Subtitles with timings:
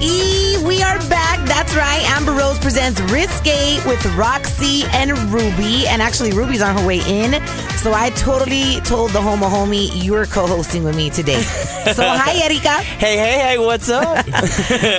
[0.00, 1.46] E, we are back.
[1.48, 2.02] That's right.
[2.10, 5.86] Amber Rose presents Risque with Roxy and Ruby.
[5.88, 7.32] And actually, Ruby's on her way in.
[7.78, 11.40] So I totally told the homo homie you're co-hosting with me today.
[11.42, 12.70] So hi, Erika.
[12.82, 14.26] Hey, hey, hey, what's up?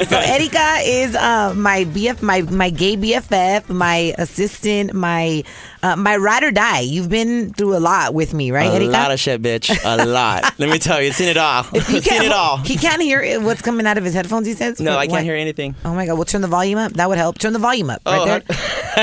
[0.09, 5.43] So Erika is uh, my BF, my my gay BFF, my assistant, my
[5.83, 6.79] uh, my ride or die.
[6.79, 8.91] You've been through a lot with me, right, a Erika?
[8.91, 9.69] lot of shit, bitch.
[9.83, 10.57] A lot.
[10.57, 11.63] Let me tell you, seen it all.
[11.99, 12.57] Seen it all.
[12.57, 14.47] he can't hear it- what's coming out of his headphones.
[14.47, 15.75] He says, no, I can't hear anything.
[15.85, 16.15] Oh my god!
[16.15, 16.93] Well, turn the volume up.
[16.93, 17.37] That would help.
[17.37, 18.41] Turn the volume up right Oh, there.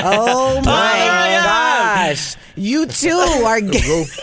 [0.03, 1.43] oh my yeah.
[2.07, 2.35] Gosh!
[2.55, 3.61] You too are.
[3.75, 4.05] Gay.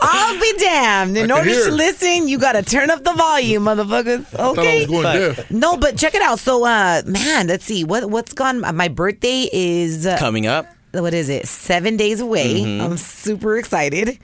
[0.00, 1.16] I'll be damned.
[1.16, 4.24] In order hear to listen, you gotta turn up the volume, motherfuckers.
[4.26, 4.78] Thought I Okay.
[4.80, 5.50] was going But- deaf.
[5.50, 6.38] No, but check it out.
[6.38, 8.60] So, uh, man, let's see what what's gone.
[8.76, 10.66] My birthday is uh, Coming up.
[10.92, 11.48] what is it?
[11.48, 12.60] Seven days away.
[12.60, 12.84] Mm-hmm.
[12.84, 14.18] I'm super excited.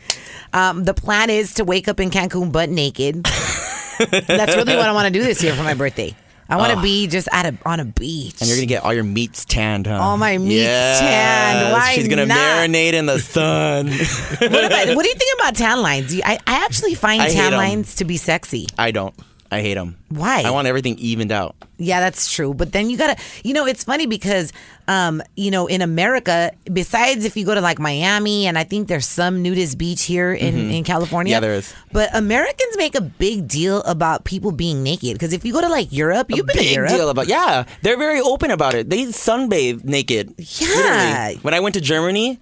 [0.53, 3.25] Um, the plan is to wake up in Cancun butt naked.
[4.11, 6.15] That's really what I want to do this year for my birthday.
[6.51, 8.37] I want to be just at a on a beach.
[8.41, 9.95] And you're gonna get all your meats tanned, huh?
[10.01, 11.01] All my meats Yes.
[11.01, 11.73] tanned.
[11.73, 12.37] Why She's gonna not?
[12.37, 13.87] marinate in the sun.
[13.91, 16.21] what, about, what do you think about tan lines?
[16.25, 18.67] I, I actually find I tan lines to be sexy.
[18.79, 19.15] I don't.
[19.51, 19.97] I hate them.
[20.11, 20.43] Why?
[20.45, 21.57] I want everything evened out.
[21.77, 22.55] Yeah, that's true.
[22.55, 24.53] But then you gotta, you know, it's funny because,
[24.87, 28.87] um, you know, in America, besides if you go to like Miami, and I think
[28.87, 31.35] there's some nudist beach here in, in California.
[31.35, 31.43] Mm-hmm.
[31.43, 31.75] Yeah, there is.
[31.91, 35.69] But Americans make a big deal about people being naked because if you go to
[35.69, 36.91] like Europe, you've been to Big Europe.
[36.91, 37.65] deal about yeah.
[37.83, 38.89] They're very open about it.
[38.89, 40.35] They sunbathe naked.
[40.39, 40.67] Yeah.
[40.69, 41.37] Literally.
[41.43, 42.39] When I went to Germany,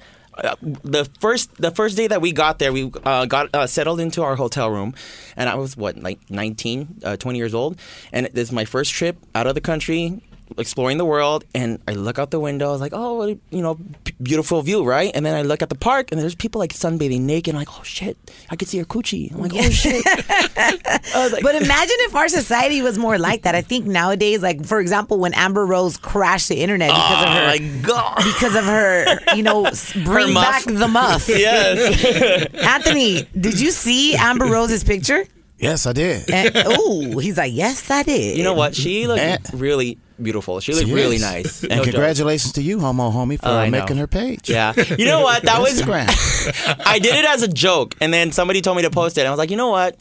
[0.62, 4.22] the first the first day that we got there, we uh, got uh, settled into
[4.22, 4.94] our hotel room,
[5.36, 7.78] and I was what like 19, uh, 20 years old,
[8.12, 10.22] and this is my first trip out of the country.
[10.56, 12.68] Exploring the world, and I look out the window.
[12.68, 15.42] I was like, "Oh, what a, you know, b- beautiful view, right?" And then I
[15.42, 17.54] look at the park, and there's people like sunbathing naked.
[17.54, 18.16] I'm like, "Oh shit,
[18.50, 20.04] I could see her coochie." I'm like, "Oh shit."
[21.14, 23.54] Like, But imagine if our society was more like that.
[23.54, 27.32] I think nowadays, like for example, when Amber Rose crashed the internet because of "Oh
[27.32, 29.70] her, my god." because of her, you know,
[30.04, 30.44] bring muff.
[30.44, 31.28] back the muff.
[31.28, 32.44] yes.
[32.54, 35.24] Anthony, did you see Amber Rose's picture?
[35.58, 36.24] Yes, I did.
[36.54, 38.38] oh, he's like, yes, I did.
[38.38, 38.76] You know what?
[38.76, 39.38] She looked Eh.
[39.54, 40.60] really beautiful.
[40.60, 41.22] She looked She really is.
[41.22, 41.62] nice.
[41.62, 41.84] And No joke.
[41.94, 44.48] congratulations to you, homo homie, for uh, making her page.
[44.50, 44.72] Yeah.
[44.98, 45.42] You know what?
[45.44, 46.08] That was Instagram.
[46.86, 49.26] I did it as a joke and then somebody told me to post it.
[49.26, 49.96] I was like, "You know what?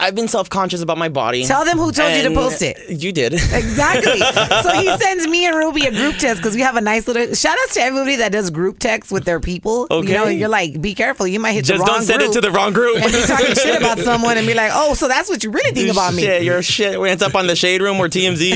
[0.00, 2.78] I've been self-conscious about my body." Tell them who told you to post it.
[2.88, 3.32] You did.
[3.34, 4.18] Exactly.
[4.62, 7.34] so he sends me and Ruby a group text because we have a nice little
[7.34, 9.86] shout out to everybody that does group text with their people.
[9.90, 10.34] You know, Okay.
[10.34, 12.40] you're like, be careful, you might hit Just the wrong don't send group it to
[12.40, 12.96] the wrong group.
[13.02, 15.72] and be talking shit about someone and be like, oh, so that's what you really
[15.72, 16.22] think about me.
[16.22, 16.98] Shit, you're shit.
[17.00, 18.54] When it's up on the shade room or TMZ.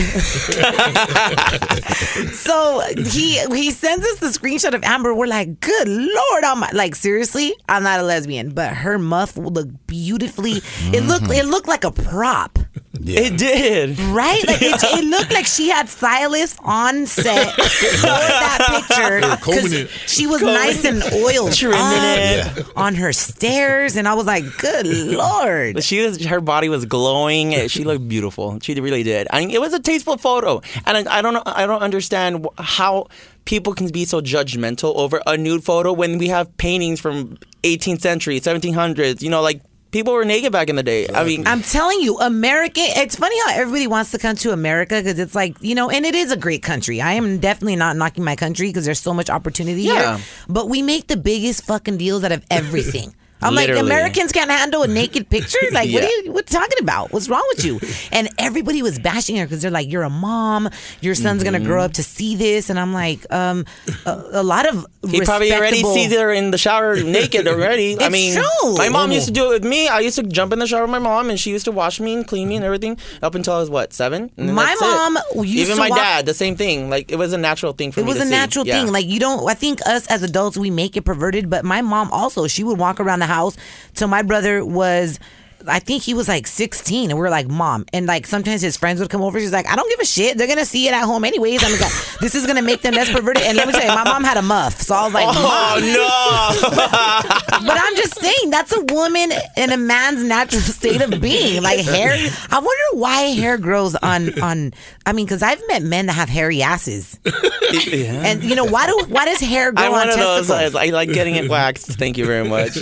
[2.32, 5.14] So he he sends us the screenshot of Amber.
[5.14, 9.52] We're like, good lord, I'm like seriously, I'm not a lesbian, but her muff will
[9.52, 10.60] look beautifully.
[10.92, 12.58] It looked it looked like a prop.
[13.04, 13.98] It did.
[13.98, 14.46] Right?
[14.46, 19.20] Like it, it looked like she had stylists on set for that picture.
[19.40, 19.90] combing 'cause it.
[20.06, 22.66] She was nice and oiled Trimming up it.
[22.76, 26.84] on her stairs, and I was like, "Good lord!" But she was, her body was
[26.84, 27.66] glowing.
[27.68, 28.58] She looked beautiful.
[28.62, 29.26] She really did.
[29.32, 31.42] I mean, it was a tasteful photo, and I, I don't know.
[31.44, 33.08] I don't understand how
[33.46, 38.00] people can be so judgmental over a nude photo when we have paintings from 18th
[38.00, 39.22] century, 1700s.
[39.22, 39.60] You know, like
[39.92, 41.06] people were naked back in the day.
[41.08, 42.82] I mean, I'm telling you, American.
[42.88, 46.04] It's funny how everybody wants to come to America because it's like you know, and
[46.04, 47.00] it is a great country.
[47.00, 50.16] I am definitely not knocking my country because there's so much opportunity Yeah.
[50.16, 50.24] here.
[50.48, 53.14] But we make the biggest fucking deals out of everything.
[53.42, 55.58] I'm like Americans can't handle a naked picture.
[55.72, 57.12] Like, what are you what you talking about?
[57.12, 57.80] What's wrong with you?
[58.12, 60.68] And everybody was bashing her because they're like, "You're a mom.
[61.00, 63.64] Your son's gonna grow up to see this," and I'm like, um,
[64.04, 67.96] a, a lot of He probably already sees her in the shower naked already.
[68.00, 68.74] I mean, true.
[68.76, 69.88] my mom used to do it with me.
[69.88, 72.00] I used to jump in the shower with my mom, and she used to wash
[72.00, 74.30] me and clean me and everything up until I was what seven.
[74.36, 76.90] And My mom used even my walk- dad, the same thing.
[76.90, 78.10] Like it was a natural thing for It me.
[78.10, 78.30] It was a see.
[78.30, 78.82] natural Yeah.
[78.82, 78.92] thing.
[78.92, 79.48] Like you don't.
[79.48, 82.78] I think us as adults we make it perverted, but my mom also she would
[82.78, 83.56] walk around the house
[83.94, 85.18] till my brother was.
[85.66, 88.76] I think he was like 16, and we are like, "Mom," and like sometimes his
[88.76, 89.38] friends would come over.
[89.40, 90.38] She's like, "I don't give a shit.
[90.38, 91.62] They're gonna see it at home anyways.
[91.64, 94.04] I'm like, this is gonna make them less perverted." And let me tell you, my
[94.04, 97.38] mom had a muff, so I was like, oh, "Mom." Oh no!
[97.64, 101.62] But I'm just saying that's a woman in a man's natural state of being.
[101.62, 102.12] Like hair.
[102.50, 104.72] I wonder why hair grows on on.
[105.06, 109.04] I mean, because I've met men that have hairy asses, and you know why do
[109.08, 110.48] why does hair grow I'm on one of those.
[110.48, 110.74] testicles?
[110.74, 111.86] I, I like getting it waxed.
[111.98, 112.76] Thank you very much.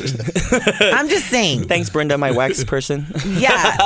[0.81, 1.65] I'm just saying.
[1.69, 3.06] Thanks, Brenda, my wax person.
[3.26, 3.76] Yeah,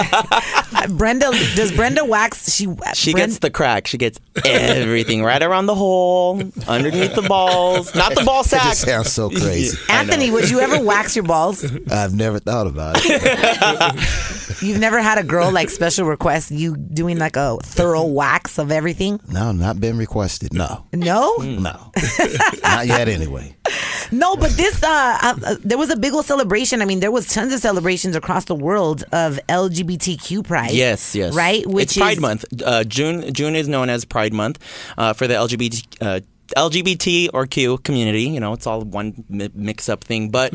[0.90, 2.52] Brenda does Brenda wax?
[2.54, 3.86] She She Bren- gets the crack.
[3.88, 8.62] She gets everything right around the hole, underneath the balls, not the ball It sack.
[8.62, 9.76] just sounds so crazy.
[9.88, 10.31] Anthony.
[10.31, 11.64] Would you ever wax your balls?
[11.90, 14.62] I've never thought about it.
[14.62, 18.70] You've never had a girl like special request you doing like a thorough wax of
[18.70, 19.19] everything?
[19.28, 20.52] No, not been requested.
[20.52, 21.34] No, No.
[21.38, 21.90] no,
[22.62, 23.08] not yet.
[23.08, 23.56] Anyway,
[24.12, 26.83] No, but this uh, uh, there was a big old celebration.
[26.83, 30.73] I mean, there was tons of celebrations across the world of LGBTQ pride.
[30.73, 31.35] Yes, yes.
[31.35, 32.45] Right, which it's Pride is- Month.
[32.65, 34.59] Uh, June June is known as Pride Month
[34.99, 35.85] uh, for the LGBT.
[36.01, 36.21] Uh,
[36.56, 40.53] LGBT or Q community, you know, it's all one mi- mix-up thing, but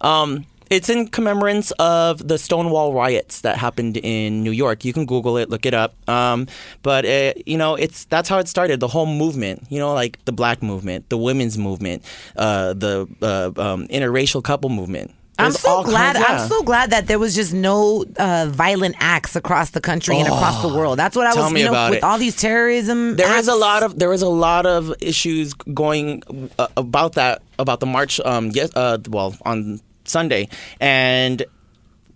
[0.00, 4.84] um, it's in commemorance of the Stonewall riots that happened in New York.
[4.84, 5.94] You can Google it, look it up.
[6.08, 6.46] Um,
[6.82, 8.80] but uh, you know, it's that's how it started.
[8.80, 12.02] The whole movement, you know, like the Black movement, the women's movement,
[12.36, 15.12] uh, the uh, um, interracial couple movement.
[15.40, 16.16] I'm so glad.
[16.16, 16.42] kinds- yeah.
[16.42, 20.26] I'm so glad that there was just no uh, violent acts across the country and
[20.26, 20.98] across the world.
[20.98, 21.52] That's what I was.
[21.52, 22.02] you know, about with it.
[22.02, 23.14] all these terrorism.
[23.16, 23.42] There acts.
[23.42, 26.22] is a lot of there is a lot of issues going
[26.58, 28.18] uh, about that about the march.
[28.24, 30.48] Um, yes, uh, well on Sunday,
[30.80, 31.44] and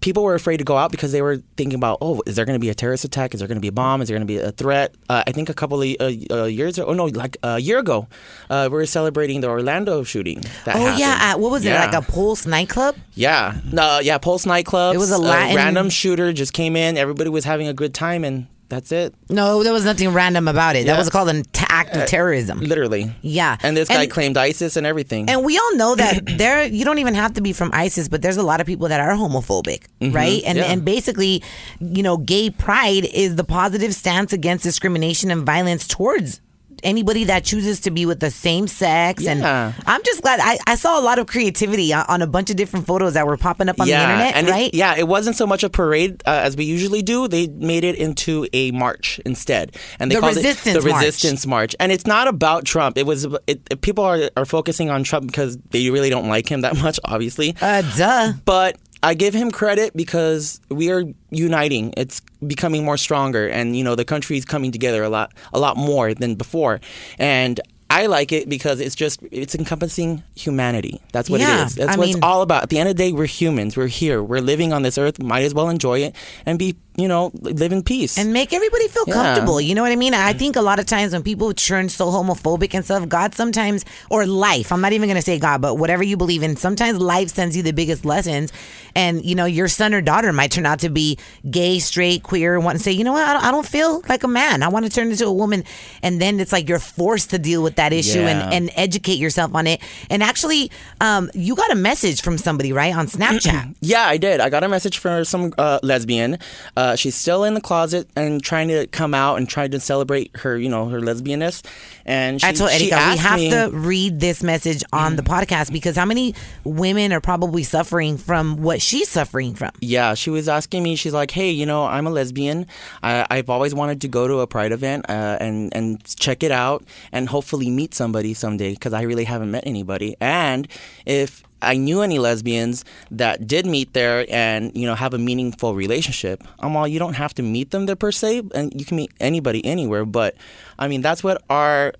[0.00, 2.56] people were afraid to go out because they were thinking about, oh, is there going
[2.56, 3.34] to be a terrorist attack?
[3.34, 4.02] Is there going to be a bomb?
[4.02, 4.92] Is there going to be a threat?
[5.08, 8.08] Uh, I think a couple of uh, uh, years, oh no, like a year ago,
[8.50, 10.40] uh, we were celebrating the Orlando shooting.
[10.64, 10.98] That Oh happened.
[10.98, 11.80] yeah, at, what was Yeah.
[11.84, 12.96] it like a Pulse nightclub?
[13.14, 14.96] Yeah, uh, yeah, Pulse nightclub.
[14.96, 16.96] It was a Latin- random shooter just came in.
[16.96, 19.14] Everybody was having a good time, and that's it.
[19.28, 20.86] No, there was nothing random about it.
[20.86, 22.58] That was called an act of terrorism.
[22.60, 23.14] Literally.
[23.20, 23.58] Yeah.
[23.62, 25.28] And this guy claimed ISIS and everything.
[25.28, 28.22] And we all know that there you don't even have to be from ISIS, but
[28.22, 30.42] there's a lot of people that are homophobic, right?
[30.44, 30.56] And Mm-hmm.
[30.58, 30.72] yeah.
[30.72, 31.42] and basically,
[31.80, 36.40] you know, gay pride is the positive stance against discrimination and violence towards
[36.82, 40.74] anybody that chooses to be with the same sex and I'm just glad I, I
[40.74, 43.68] saw a lot of creativity on, on a bunch of different photos that were popping
[43.68, 44.74] up on the internet, and it- right?
[44.74, 47.28] yeah, it wasn't so much a parade uh, as we usually do.
[47.28, 51.00] They made it into a march instead, and they The called resistance it the march.
[51.04, 51.76] resistance march.
[51.80, 52.98] And it's not about Trump.
[52.98, 56.48] It was it, it- people are are focusing on Trump because they really don't like
[56.50, 57.54] him that much, obviously.
[57.60, 58.32] Uh, duh.
[58.44, 61.92] but I give him credit because we are uniting.
[61.96, 65.58] It's becoming more stronger, and you know the country is coming together a lot, a
[65.58, 66.80] lot more than before.
[67.18, 67.60] And
[67.90, 71.00] I like it because it's just it's encompassing humanity.
[71.12, 71.74] That's what Yeah, it is.
[71.74, 72.62] That's I what mean- it's all about.
[72.62, 73.76] At the end of the day, we're humans.
[73.76, 74.22] We're here.
[74.22, 75.20] We're living on this earth.
[75.22, 76.14] Might as well enjoy it
[76.46, 78.18] and be, you know, live in peace.
[78.18, 79.14] and make everybody feel Yeah.
[79.14, 79.60] comfortable.
[79.60, 80.12] You know what I mean?
[80.14, 83.84] I think a lot of times when people turn so homophobic and stuff, God sometimes,
[84.10, 86.98] or life, I'm not even going to say God, but whatever you believe in, sometimes
[86.98, 88.52] life sends you the biggest lessons.
[88.94, 91.16] And, you know, your son or daughter might turn out to be
[91.50, 94.02] gay, straight, queer, and want to say, you know what, I don't, I don't feel
[94.08, 94.62] like a man.
[94.62, 95.64] I want to turn into a woman.
[96.02, 98.28] And then it's like you're forced to deal with that issue Yeah.
[98.28, 99.80] and, and educate yourself on it.
[100.10, 103.74] And actually, um, you got a message from somebody, right, on Snapchat.
[103.80, 104.40] Yeah, I did.
[104.40, 106.38] I got a message from some uh, lesbian.
[106.76, 110.30] Uh, she's still in the closet and trying to come out and trying to celebrate
[110.38, 111.62] her, you know, her lesbianness.
[112.04, 115.72] And she, I told Erika, we have me, to read this message on the podcast
[115.72, 116.34] because how many
[116.64, 119.70] women are probably suffering from what she's suffering from?
[119.80, 120.96] Yeah, she was asking me.
[120.96, 122.66] She's like, "Hey, you know, I'm a lesbian.
[123.02, 126.50] I, I've always wanted to go to a pride event uh, and and check it
[126.50, 130.16] out, and hopefully meet somebody someday because I really haven't met anybody.
[130.20, 130.68] And
[131.06, 135.74] if I knew any lesbians that did meet there and you know have a meaningful
[135.74, 138.84] relationship, um, I'm all you don't have to meet them there per se, and you
[138.84, 140.04] can meet anybody anywhere.
[140.04, 140.34] But
[140.78, 141.92] I mean, that's what our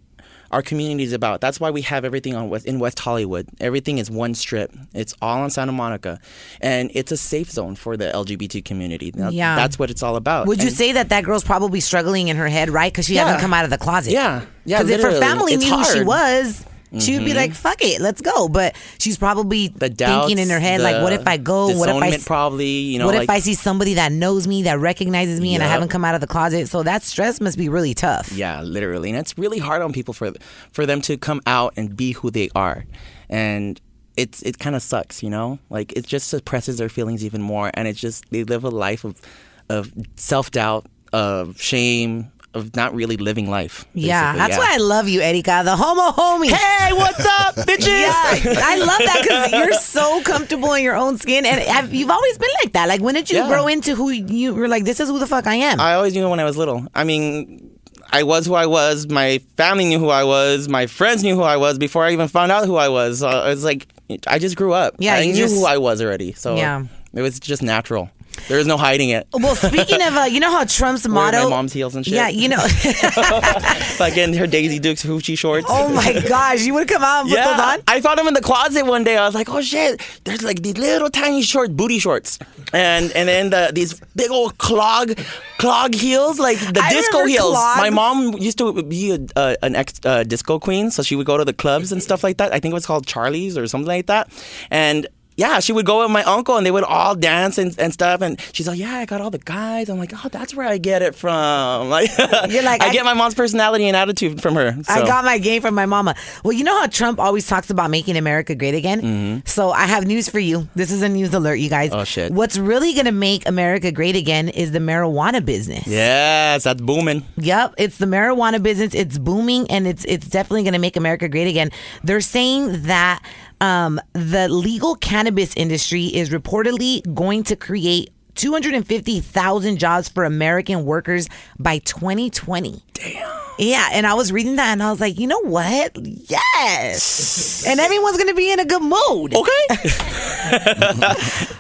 [0.51, 1.41] our community is about.
[1.41, 3.49] That's why we have everything on West in West Hollywood.
[3.59, 4.71] Everything is one strip.
[4.93, 6.21] It's all on Santa Monica,
[6.61, 9.13] and it's a safe zone for the LGBT community.
[9.15, 9.57] Now, Yeah.
[9.57, 10.47] that's what it's all about.
[10.49, 12.93] Would you say that that girl's probably struggling in her head, right?
[12.93, 13.23] Because she Yeah.
[13.25, 14.13] hasn't come out of the closet.
[14.13, 14.43] Yeah.
[14.67, 16.67] Yeah, Because if her family It's knew who she was,
[16.99, 17.37] she would be mm-hmm.
[17.37, 20.97] like, "Fuck it, let's go." But she's probably The doubts, thinking in her head, like,
[20.97, 21.77] the "What if I go?
[21.77, 24.65] What if I probably, you know, what like, if I see somebody that knows me,
[24.65, 25.73] that recognizes me, and I Yep.
[25.73, 28.31] haven't come out of the closet?" So that stress must be really tough.
[28.33, 30.33] Yeah, literally, and it's really hard on people for
[30.73, 32.85] for them to come out and be who they are,
[33.29, 33.81] and
[34.17, 35.59] it's it kind of sucks, you know.
[35.71, 39.05] Like it just suppresses their feelings even more, and it's just they live a life
[39.05, 39.21] of
[39.69, 43.85] of self doubt, of shame, of not really living life.
[43.95, 46.51] Yeah, basically, that's why I love you, Erika, the homo homie.
[46.51, 47.87] Hey, what's up, bitches?
[47.87, 52.11] Yeah, I love that because you're so comfortable in your own skin, and I've, you've
[52.11, 52.89] always been like that.
[52.89, 53.49] Like, when did you Yeah.
[53.49, 54.69] grow into who you were?
[54.69, 55.81] Like, this is who the fuck I am.
[55.81, 56.87] I always knew when I was little.
[56.95, 57.71] I mean,
[58.13, 59.09] I was who I was.
[59.09, 60.69] My family knew who I was.
[60.69, 63.21] My friends knew who I was before I even found out who I was.
[63.21, 63.87] So it's like
[64.27, 64.97] I just grew up.
[64.99, 66.33] Yeah, I knew just- who I was already.
[66.35, 66.85] So Yeah.
[67.15, 68.11] it was just natural.
[68.49, 69.27] There was no hiding it.
[69.33, 71.45] well, speaking of, uh, you know how Trump's Wearing motto.
[71.45, 72.15] my mom's heels and shit.
[72.15, 72.57] Yeah, you know.
[74.01, 75.67] like in her Daisy Dukes hoochie shorts.
[75.69, 77.79] oh my gosh, you would come out and put those on.
[77.87, 79.17] I found them in the closet one day.
[79.17, 82.39] I was like, "Oh shit!" There's like these little tiny short booty shorts,
[82.73, 85.17] and and then the, these big old clog,
[85.59, 87.53] clog heels, like the I disco heels.
[87.53, 87.79] clogs.
[87.81, 91.27] My mom used to be a, uh, an ex uh, disco queen, so she would
[91.27, 92.53] go to the clubs and stuff like that.
[92.53, 94.29] I think it was called Charlie's or something like that,
[94.71, 95.07] and.
[95.37, 98.21] Yeah, she would go with my uncle and they would all dance and, and stuff.
[98.21, 99.89] And she's like, Yeah, I got all the guys.
[99.89, 101.33] I'm like, Oh, that's where I get it from.
[101.93, 102.11] Like,
[102.51, 104.77] You're like, I, I- get my mom's personality and attitude from her.
[104.89, 106.15] I got my game from my mama.
[106.45, 109.43] Well, you know how Trump always talks about making America great again?
[109.47, 110.69] So I have news for you.
[110.75, 111.91] This is a news alert, you guys.
[111.91, 112.01] Mm-hmm.
[112.01, 112.33] Oh, shit.
[112.33, 115.87] What's really going to make America great again is the marijuana business.
[115.87, 117.25] Yes, that's booming.
[117.37, 118.95] Yep, it's the marijuana business.
[118.95, 121.71] It's booming, and it's it's definitely going to make America great again.
[122.05, 123.23] They're saying that
[123.63, 131.29] um, the legal cannabis industry is reportedly going to create 250,000 jobs for American workers
[131.59, 132.83] by 2020.
[132.95, 133.39] Damn.
[133.59, 135.97] Yeah, and I was reading that and I was like, you know what?
[136.03, 137.65] Yes.
[137.69, 139.35] and everyone's going to be in a good mood.
[139.35, 139.67] Okay.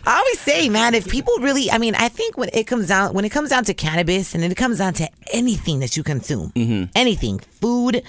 [0.04, 3.12] I always say, man, if people really, I mean, I think when it comes down,
[3.14, 6.50] when it comes down to cannabis, and it comes down to anything that you consume,
[6.56, 6.90] Mm-hmm.
[6.96, 8.02] anything, food,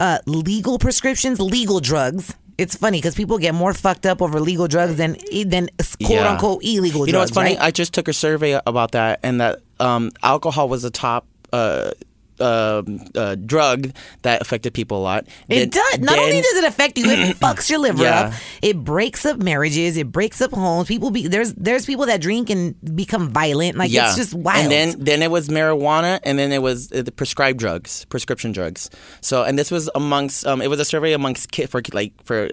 [0.00, 2.34] uh, legal prescriptions, legal drugs.
[2.58, 6.32] It's funny because people get more fucked up over legal drugs than than quote Yeah.
[6.32, 7.50] unquote illegal You know what's funny?
[7.54, 7.62] right?
[7.62, 11.92] I just took a survey about that, and that um, alcohol was the top uh,
[12.40, 12.82] uh,
[13.14, 13.90] uh, drug
[14.22, 15.26] that affected people a lot.
[15.48, 15.98] It Then- does.
[16.00, 18.20] Not only does it affect you, it fucks your liver Yeah.
[18.20, 18.32] up.
[18.62, 19.96] It breaks up marriages.
[19.96, 20.88] It breaks up homes.
[20.88, 23.76] People be there's there's people that drink and become violent.
[23.76, 24.62] Like yeah, it's just wild.
[24.64, 28.52] And then then it was marijuana, and then it was uh, the prescribed drugs, prescription
[28.52, 28.90] drugs.
[29.20, 32.48] So, and this was amongst um, it was a survey amongst kid for like for.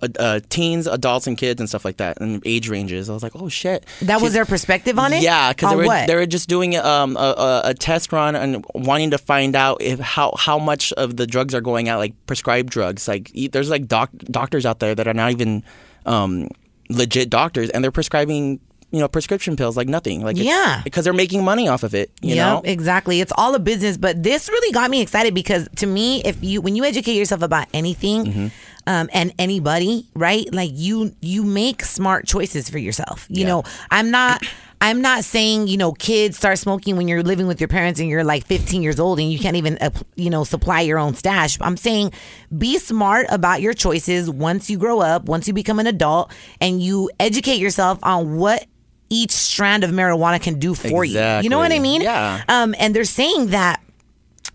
[0.00, 3.10] Uh, uh, teens, adults, and kids, and stuff like that, and age ranges.
[3.10, 5.22] I was like, "Oh shit!" that was their perspective on it.
[5.22, 6.06] Yeah, because they were what?
[6.06, 9.82] they were just doing um, a, a, a test run and wanting to find out
[9.82, 13.08] if how how much of the drugs are going out, like prescribed drugs.
[13.08, 15.64] Like there's like doc- doctors out there that are not even
[16.06, 16.48] um,
[16.88, 20.22] legit doctors, and they're prescribing you know prescription pills like nothing.
[20.22, 20.80] Like Yeah.
[20.84, 22.10] because they're making money off of it.
[22.22, 22.62] You know.
[22.64, 23.20] Exactly.
[23.20, 26.60] It's all a business, but this really got me excited because to me, if you
[26.60, 28.46] when you educate yourself about anything Mm-hmm.
[28.86, 30.46] um, and anybody, right?
[30.52, 33.26] Like you you make smart choices for yourself.
[33.28, 34.42] You know, I'm not.
[34.80, 38.08] I'm not saying you know kids start smoking when you're living with your parents and
[38.08, 41.14] you're like 15 years old and you can't even uh, you know supply your own
[41.14, 41.58] stash.
[41.60, 42.12] I'm saying
[42.56, 46.30] be smart about your choices once you grow up, once you become an adult,
[46.60, 48.66] and you educate yourself on what
[49.10, 51.18] each strand of marijuana can do for you.
[51.18, 52.02] You know what I mean?
[52.02, 52.42] Yeah.
[52.48, 53.80] Um, and they're saying that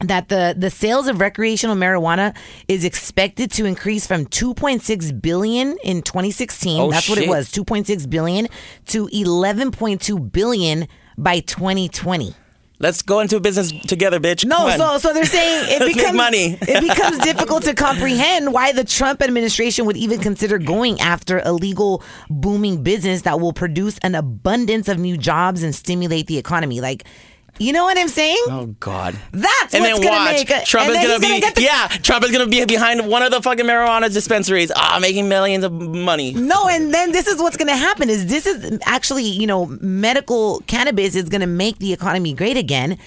[0.01, 2.35] that the the sales of recreational marijuana
[2.67, 8.09] is expected to increase from 2.6 billion in 2016 Oh, that's what it was 2.6
[8.09, 8.47] billion
[8.87, 12.35] to 11.2 billion by 2020
[12.83, 14.43] Let's go into business together, bitch.
[14.43, 16.57] no, so so they're saying it becomes money.
[16.61, 21.53] it becomes difficult to comprehend why the Trump administration would even consider going after a
[21.53, 26.81] legal booming business that will produce an abundance of new jobs and stimulate the economy.
[26.81, 27.05] Like,
[27.59, 28.37] you know what I'm saying?
[28.47, 29.15] Oh God.
[29.31, 31.53] That's and what's then gonna watch make a- Trump and is then gonna be gonna
[31.53, 35.29] the- yeah Trump is gonna be behind one of the fucking marijuana dispensaries ah making
[35.29, 38.79] millions of money No, and then this is what's going to happen is this is
[38.85, 42.97] actually, you know, medical cannabis is going to make the economy great again.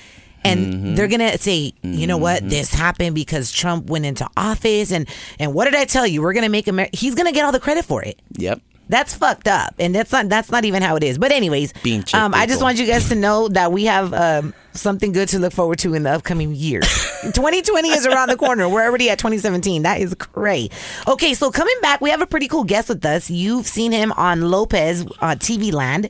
[0.45, 0.95] And Mm-hmm.
[0.95, 2.49] they're going to say, you know what?
[2.49, 5.09] This happened because Trump went into office and
[5.41, 6.23] and what did I tell you?
[6.23, 8.21] We're going to make America He's going to get all the credit for it.
[8.39, 11.19] yep That's fucked up, and that's not that's not even how it is.
[11.19, 12.67] But anyways, Being chick um, I just people.
[12.67, 15.95] want you guys to know that we have um, something good to look forward to
[15.95, 16.87] in the upcoming years.
[17.23, 18.69] 2020 is around the corner.
[18.69, 19.83] We're already at 2017.
[19.83, 20.73] That is great.
[21.09, 23.29] Okay, so coming back, we have a pretty cool guest with us.
[23.29, 26.09] You've seen him on Lopez uh, TV Land.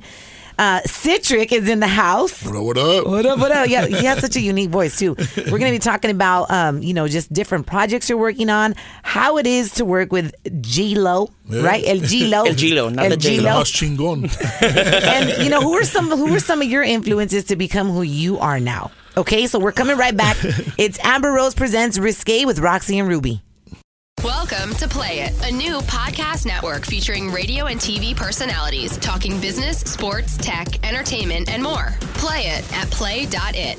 [0.58, 2.42] Uh, Citric is in the house.
[2.44, 2.64] What up?
[2.64, 3.06] What up?
[3.06, 3.38] What up?
[3.38, 3.68] What up?
[3.68, 5.14] Yeah, he has such a unique voice too.
[5.36, 9.36] We're gonna be talking about, um, you know, just different projects you're working on, how
[9.36, 11.84] it is to work with G Lo, right?
[11.86, 13.50] El G Lo, El G-Lo, not the J-Lo.
[13.50, 14.30] Más chingón.
[14.62, 18.02] and you know who are some who were some of your influences to become who
[18.02, 18.90] you are now.
[19.18, 20.36] Okay, so we're coming right back.
[20.78, 23.42] It's Amber Rose presents Risque with Roxy and Ruby.
[24.26, 29.78] Welcome to Play It, a new podcast network featuring radio and TV personalities talking business,
[29.78, 31.94] sports, tech, entertainment, and more.
[32.14, 33.78] Play it at play.it.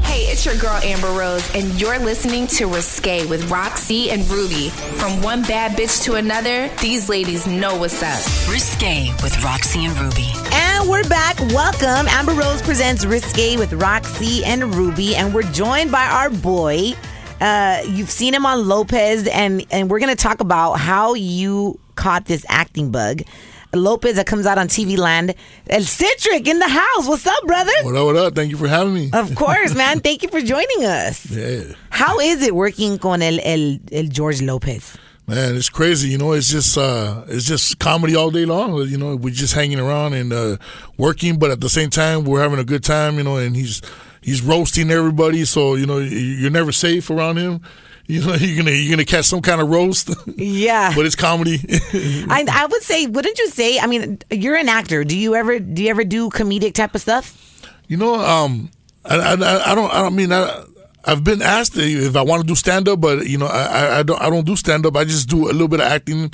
[0.00, 4.70] Hey, it's your girl Amber Rose, and you're listening to Risque with Roxy and Ruby.
[4.70, 8.24] From one bad bitch to another, these ladies know what's up.
[8.50, 10.32] Risque with Roxy and Ruby.
[10.50, 11.38] And we're back.
[11.52, 12.08] Welcome.
[12.08, 16.94] Amber Rose presents Risque with Roxy and Ruby, and we're joined by our boy.
[17.40, 22.26] Uh, you've seen him on Lopez, and and we're gonna talk about how you caught
[22.26, 23.22] this acting bug.
[23.72, 25.34] Lopez that comes out on TV Land.
[25.68, 27.06] El Citric in the house.
[27.06, 27.70] What's up, brother?
[27.82, 28.06] What up?
[28.06, 28.34] What up?
[28.34, 29.10] Thank you for having me.
[29.12, 30.00] Of course, man.
[30.06, 31.30] Thank you for joining us.
[31.30, 31.74] Yeah.
[31.90, 34.98] How is it working con el, el, el George Lopez?
[35.28, 36.08] Man, it's crazy.
[36.08, 38.74] You know, it's just uh, it's just comedy all day long.
[38.88, 40.56] You know, we're just hanging around and uh,
[40.96, 43.16] working, but at the same time, we're having a good time.
[43.16, 43.80] You know, and he's
[44.22, 47.60] he's roasting everybody, so you know you're never safe around him.
[48.06, 50.10] You know, you're gonna you're gonna catch some kind of roast.
[50.36, 50.92] Yeah.
[50.96, 51.58] but it's comedy.
[52.28, 53.78] I, I would say, wouldn't you say?
[53.78, 55.04] I mean, you're an actor.
[55.04, 57.36] Do you ever do you ever do comedic type of stuff?
[57.88, 58.70] You know, um,
[59.04, 59.32] I, I,
[59.72, 60.64] I don't, I don't mean, I,
[61.04, 64.02] I've been asked if I want to do stand up, but you know, I, I-
[64.02, 64.96] don't, I don't do stand up.
[64.96, 66.32] I just do a little bit of acting,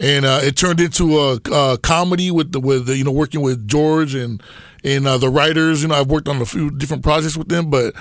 [0.00, 3.40] and uh, it turned into a, a comedy with the, with the, you know, working
[3.42, 4.42] with George and
[4.84, 5.82] and uh, the writers.
[5.82, 7.94] You know, I've worked on a few different projects with them, but.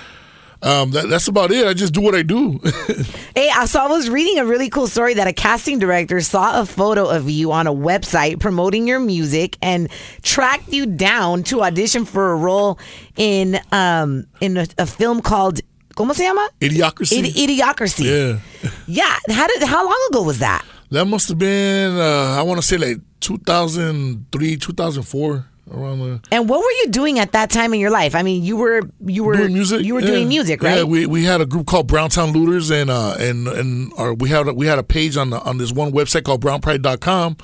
[0.65, 1.67] Um, that, that's about it.
[1.67, 2.61] I just do what I do.
[3.35, 6.61] Hey, I saw I was reading a really cool story that a casting director saw
[6.61, 9.89] a photo of you on a website promoting your music and
[10.21, 12.79] tracked you down to audition for a role
[13.17, 15.59] in um in a, a film called
[15.97, 16.47] ¿Cómo se llama?
[16.61, 17.23] Idiocracy.
[17.23, 18.05] Idi- Idiocracy.
[18.05, 18.69] yeah.
[18.87, 19.17] Yeah.
[19.35, 20.63] How did how long ago was that?
[20.91, 26.19] That must have been, uh, I want to say like 2003, 2004, around there.
[26.31, 28.15] And what were you doing at that time in your life?
[28.15, 29.83] I mean, you were you were doing music.
[29.83, 30.07] You were yeah.
[30.07, 30.77] doing music, right?
[30.77, 34.29] Yeah, we, we had a group called Browntown Looters, and uh, and and our, we
[34.29, 37.37] had we had a page on the, on this one website called BrownPride.com,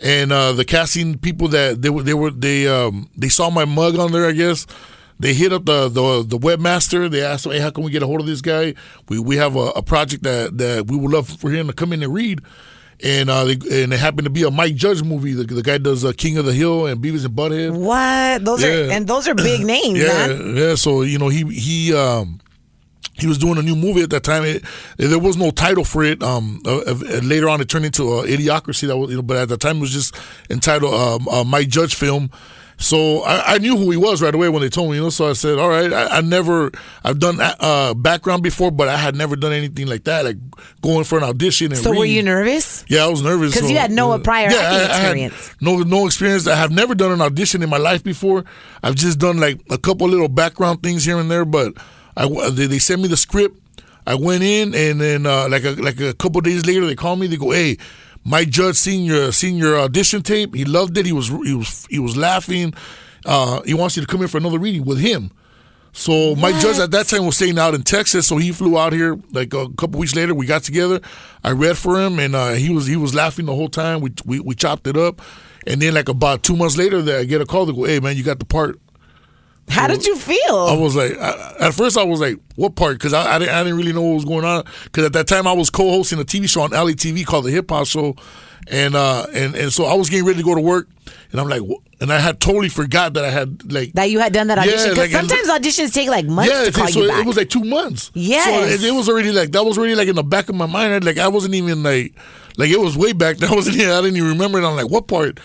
[0.00, 3.64] and uh, the casting people that they were they were they um they saw my
[3.64, 4.66] mug on there, I guess.
[5.20, 7.10] They hit up the, the the webmaster.
[7.10, 8.74] They asked, "Hey, how can we get a hold of this guy?
[9.08, 11.92] We we have a, a project that, that we would love for him to come
[11.92, 12.40] in and read."
[13.02, 15.32] And uh, they, and it happened to be a Mike Judge movie.
[15.32, 17.76] The, the guy does uh, King of the Hill and Beavis and Butthead.
[17.76, 18.44] what?
[18.44, 20.56] Those are and those are big names, yeah, man.
[20.56, 20.74] yeah.
[20.74, 22.40] So you know, he he um
[23.18, 24.44] he was doing a new movie at that time.
[24.44, 24.64] It,
[24.96, 26.22] there was no title for it.
[26.22, 28.86] Um, uh, uh, later on, it turned into uh, Idiocracy.
[28.86, 30.14] That was, you know, but at the time, it was just
[30.48, 32.30] entitled um, uh, Mike Judge film.
[32.80, 34.96] So I, I knew who he was right away when they told me.
[34.98, 36.70] You know, so I said, "All right." I, I never,
[37.04, 40.36] I've done uh, background before, but I had never done anything like that, like
[40.80, 41.72] going for an audition.
[41.72, 42.84] And So were you nervous?
[42.88, 44.22] Yeah, I was nervous 'Cause so, you had no yeah.
[44.22, 44.78] prior Yeah, acting
[45.24, 45.54] I- experience.
[45.60, 46.46] no, no experience.
[46.46, 48.44] I have never done an audition in my life before.
[48.84, 51.44] I've just done like a couple little background things here and there.
[51.44, 51.74] But
[52.16, 53.58] I, they, they sent me the script.
[54.06, 57.18] I went in, and then uh, like a, like a couple days later, they called
[57.18, 57.26] me.
[57.26, 57.76] They go, "Hey,
[58.24, 60.54] Mike Judge senior your audition tape.
[60.54, 61.06] He loved it.
[61.06, 62.74] He was he was he was laughing.
[63.24, 65.30] Uh, he wants you to come in for another reading with him."
[65.92, 68.92] So Mike Judge at that time was staying out in Texas, so he flew out
[68.92, 69.18] here.
[69.32, 71.00] Like a couple weeks later, we got together.
[71.42, 74.00] I read for him, and uh, he was he was laughing the whole time.
[74.00, 75.20] We, we we chopped it up,
[75.66, 77.66] and then like about two months later, that I get a call.
[77.66, 78.78] They go, "Hey man, you got the part."
[79.68, 80.56] How did you feel?
[80.56, 83.54] I was like, I, at first I was like, "What part?" Because I, I, didn't,
[83.54, 84.64] I didn't really know what was going on.
[84.84, 87.50] Because at that time I was co-hosting a TV show on LA TV called The
[87.50, 88.16] Hip Hop Show,
[88.68, 90.88] and uh, and and so I was getting ready to go to work,
[91.32, 91.62] and I'm like,
[92.00, 94.72] and I had totally forgot that I had like that you had done that Yeah,
[94.72, 97.08] audition because like, and- sometimes auditions take like months yeah, to call so you it-
[97.08, 97.20] back.
[97.20, 98.10] it was like two months.
[98.14, 100.54] Yeah, so it, it was already like that was already like in the back of
[100.54, 101.04] my mind.
[101.04, 102.14] Like I wasn't even like
[102.56, 103.36] like it was way back.
[103.38, 103.76] That wasn't.
[103.76, 104.64] I didn't even remember it.
[104.64, 105.38] I'm like, what part?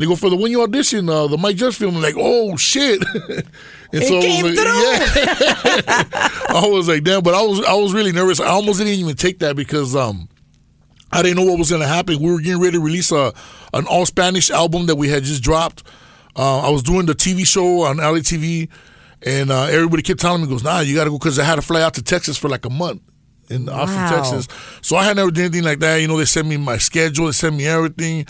[0.00, 1.94] They go for the when you audition, uh, the Mike Judge film.
[2.00, 3.02] Like, oh shit.
[3.28, 3.44] and
[3.92, 6.08] It I was came like, yeah.
[6.48, 8.40] I was like, damn, but I was I was really nervous.
[8.40, 10.28] I almost didn't even take that because um
[11.12, 12.18] I didn't know what was gonna happen.
[12.18, 13.34] We were getting ready to release a
[13.74, 15.82] an all Spanish album that we had just dropped.
[16.34, 18.70] Uh, I was doing the TV show on LA TV,
[19.22, 21.56] and uh, everybody kept telling me, "Goes, nah, you got to go," because I had
[21.56, 23.02] to fly out to Texas for like a month
[23.50, 24.10] in Austin, Wow.
[24.10, 24.48] Texas.
[24.80, 25.96] So I had never done anything like that.
[26.00, 28.26] You know, they sent me my schedule, they sent me everything.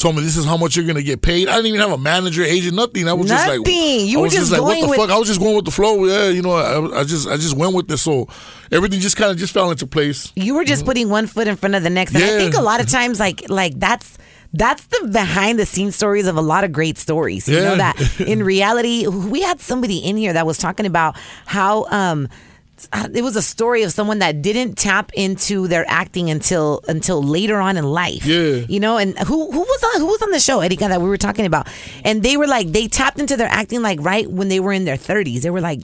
[0.00, 1.46] Told me this is how much you're gonna get paid.
[1.48, 3.06] I didn't even have a manager, agent, nothing.
[3.06, 4.06] I was just like, Nothing.
[4.06, 5.10] You I were was just like, what the with- fuck?
[5.10, 6.06] I was just going with the flow.
[6.06, 7.98] Yeah, you know, I, I just, I just went with it.
[7.98, 8.26] So
[8.72, 10.32] everything just kind of just fell into place.
[10.34, 12.62] you were just putting one foot in front of the next and i think a
[12.62, 14.16] lot of times like like that's
[14.54, 17.48] that's the behind the scenes stories of a lot of great stories.
[17.48, 21.84] You know that in reality, we had somebody in here that was talking about how
[21.90, 22.28] um
[22.92, 27.22] Uh, it was a story of someone that didn't tap into their acting until until
[27.22, 28.24] later on in life.
[28.24, 28.64] Yeah.
[28.68, 31.08] You know, and who who was on who was on the show, Erika, that we
[31.08, 31.68] were talking about.
[32.04, 34.84] And they were like they tapped into their acting like right when they were in
[34.84, 35.42] their 30s.
[35.42, 35.80] They were like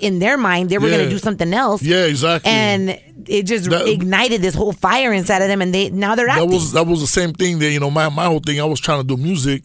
[0.00, 1.82] in their mind they were going to do something else.
[1.82, 2.50] Yeah, exactly.
[2.50, 6.28] And it just That- ignited this whole fire inside of them and they now they're
[6.28, 6.48] acting.
[6.48, 8.60] that was that was the same thing that you know my my whole thing.
[8.60, 9.62] I was trying to do music,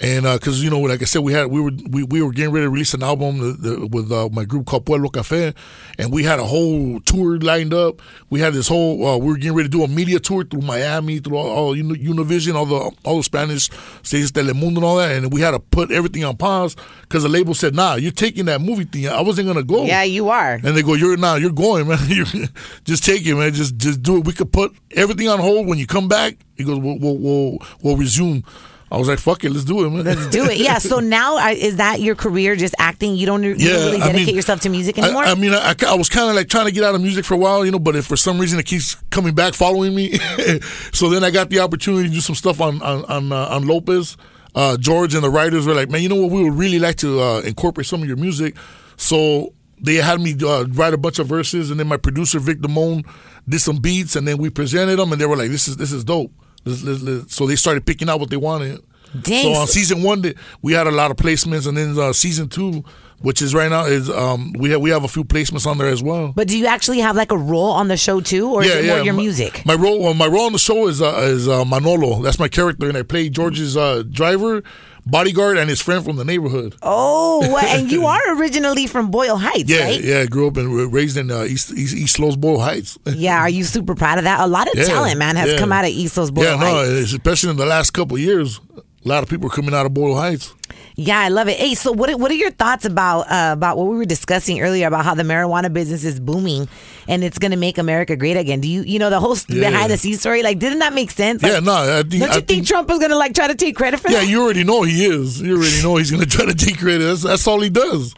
[0.00, 2.52] and because you know like I said we had we were we, we were getting
[2.52, 5.52] ready to release an album the, the, with uh, my group called Pueblo Cafe,
[5.98, 8.00] and we had a whole tour lined up.
[8.30, 10.62] We had this whole uh, we were getting ready to do a media tour through
[10.62, 13.68] Miami, through all, all Univision, all the all the Spanish
[14.02, 17.28] stations, Telemundo, and all that, and we had to put everything on pause because the
[17.28, 19.06] label said, "Nah, you're taking that movie thing.
[19.06, 20.54] I wasn't gonna go." yeah, you are.
[20.54, 21.98] And they go, "You're now, you're going, man.
[22.84, 23.52] just take it, man.
[23.52, 24.24] Just just do it.
[24.24, 27.58] We could put everything on hold when you come back." He goes, "We'll we'll we'll,
[27.82, 28.44] we'll resume."
[28.92, 30.04] I was like, "Fuck it, let's do it, man.
[30.04, 30.58] Let's do it.
[30.58, 30.78] Yeah.
[30.78, 33.14] So now uh, is that your career, just acting?
[33.14, 35.24] You don't, you don't Yeah, really I dedicate mean, yourself to music I- anymore?
[35.24, 37.34] I, mean, I, I was kind of like trying to get out of music for
[37.34, 40.18] a while, you know, but if for some reason it keeps coming back, following me,
[40.92, 43.66] so then I got the opportunity to do some stuff on on on, uh, on
[43.66, 44.16] Lopez.
[44.54, 46.32] Uh, George and the writers were like, "Man, you know what?
[46.32, 48.56] We would really like to uh, incorporate some of your music."
[48.96, 52.58] So they had me uh, write a bunch of verses, and then my producer Vic
[52.60, 53.06] Damone
[53.48, 55.92] did some beats, and then we presented them, and they were like, "This is this
[55.92, 56.32] is dope."
[56.64, 58.80] Let's- let's- let's- So they started picking out what they wanted.
[59.22, 59.42] Dang.
[59.54, 60.22] So on season one,
[60.62, 62.84] we had a lot of placements, and then uh, season two,
[63.18, 65.88] which is right now, is um, we have we have a few placements on there
[65.88, 66.32] as well.
[66.36, 68.86] but do you actually have like a role on the show too, or is it
[68.86, 69.62] more your my, music?
[69.66, 72.22] My role, well, my role on the show is uh, is uh, Manolo.
[72.22, 74.62] That's my character, and I play George's uh, driver,
[75.10, 76.76] bodyguard, and his friend from the neighborhood.
[76.82, 80.00] Oh, and you are originally from Boyle Heights, Yeah, right?
[80.02, 80.18] yeah.
[80.20, 82.98] I grew up and raised in uh, East, East East Los Boyle Heights.
[83.06, 84.40] Yeah, are you super proud of that?
[84.40, 85.58] A lot of Yeah, talent, man, has yeah.
[85.58, 87.12] come out of East Los Boyle yeah, no, Heights.
[87.12, 88.60] especially in the last couple of years,
[89.04, 90.54] a lot of people are coming out of Boyle Heights.
[91.02, 91.56] Yeah, I love it.
[91.56, 94.86] Hey, so what what are your thoughts about uh, about what we were discussing earlier
[94.86, 96.68] about how the marijuana business is booming
[97.08, 98.60] and it's going to make America great again?
[98.60, 99.70] Do you you know the whole Yeah.
[99.70, 100.42] behind the scenes story?
[100.42, 101.42] Like, didn't that make sense?
[101.42, 103.48] Like, yeah, no, I think Don't you I think, Trump is going to like try
[103.48, 104.28] to take credit for Yeah, that?
[104.28, 105.40] you already know he is.
[105.40, 107.04] You already know he's gonna try to take credit.
[107.04, 108.14] That's, that's all he does.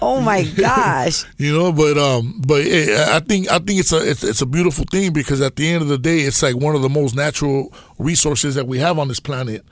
[0.00, 1.24] Oh my gosh.
[1.38, 4.46] You know, but um, but eh, I think I think it's a it's, it's a
[4.46, 7.14] beautiful thing because at the end of the day, it's like one of the most
[7.14, 9.64] natural resources that we have on this planet.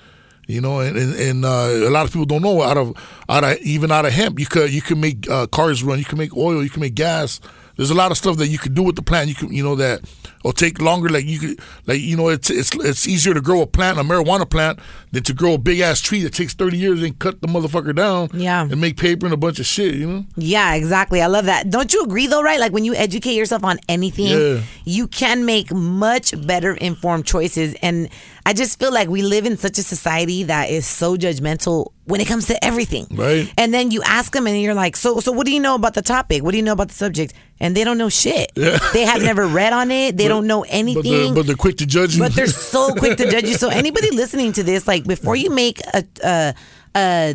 [0.49, 2.95] You know, and and, uh, a lot of people don't know out of
[3.29, 6.05] out of even out of hemp, you could you can make uh, cars run, you
[6.05, 7.41] can make oil, you can make gas.
[7.77, 9.29] There's a lot of stuff that you could do with the plant.
[9.29, 10.01] You can you know that
[10.45, 11.09] will take longer.
[11.09, 14.03] Like you could like you know it's it's it's easier to grow a plant, a
[14.03, 14.79] marijuana plant,
[15.13, 17.95] than to grow a big ass tree that takes 30 years and cut the motherfucker
[17.95, 18.29] down.
[18.35, 18.63] Yeah.
[18.63, 19.95] and make paper and a bunch of shit.
[19.95, 20.25] You know.
[20.37, 21.21] Yeah, exactly.
[21.23, 21.71] I love that.
[21.71, 22.61] Don't you agree though, right?
[22.61, 24.61] Like when you educate yourself on anything, Yeah.
[24.85, 27.75] you can make much better informed choices.
[27.83, 28.09] And
[28.47, 32.21] I just feel like we live in such a society that is so judgmental when
[32.21, 33.07] it comes to everything.
[33.13, 33.53] Right.
[33.57, 35.95] And then you ask them and you're like, "So so what do you know about
[35.95, 36.43] the topic?
[36.43, 38.51] What do you know about the subject?" And they don't know shit.
[38.57, 38.79] Yeah.
[38.93, 40.17] They have never read on it.
[40.17, 41.03] They don't know But anything.
[41.13, 42.23] they're, but they're quick to judge you.
[42.25, 43.55] But they're so quick to judge you.
[43.65, 46.55] So anybody listening to this, like before you make a, a,
[46.97, 47.35] a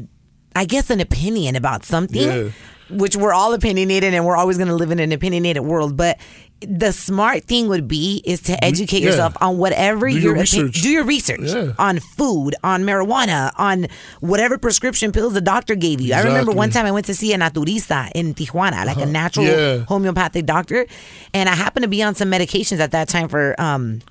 [0.55, 2.49] I guess an opinion about something, Yeah.
[2.89, 6.17] Which we're all opinionated and we're always going to live in an opinionated world, but
[6.62, 9.10] the smart thing would be is to educate yeah.
[9.10, 11.73] yourself on whatever Do your your opi- do your research Yeah.
[11.78, 13.88] on food, on marijuana, on
[14.21, 16.15] whatever prescription pills the doctor gave you.
[16.15, 19.45] I remember one time I went to see a naturista in Tijuana, like a natural
[19.45, 19.78] Yeah.
[19.86, 20.88] homeopathic doctor,
[21.32, 24.02] and I happened to be on some medications at that time for um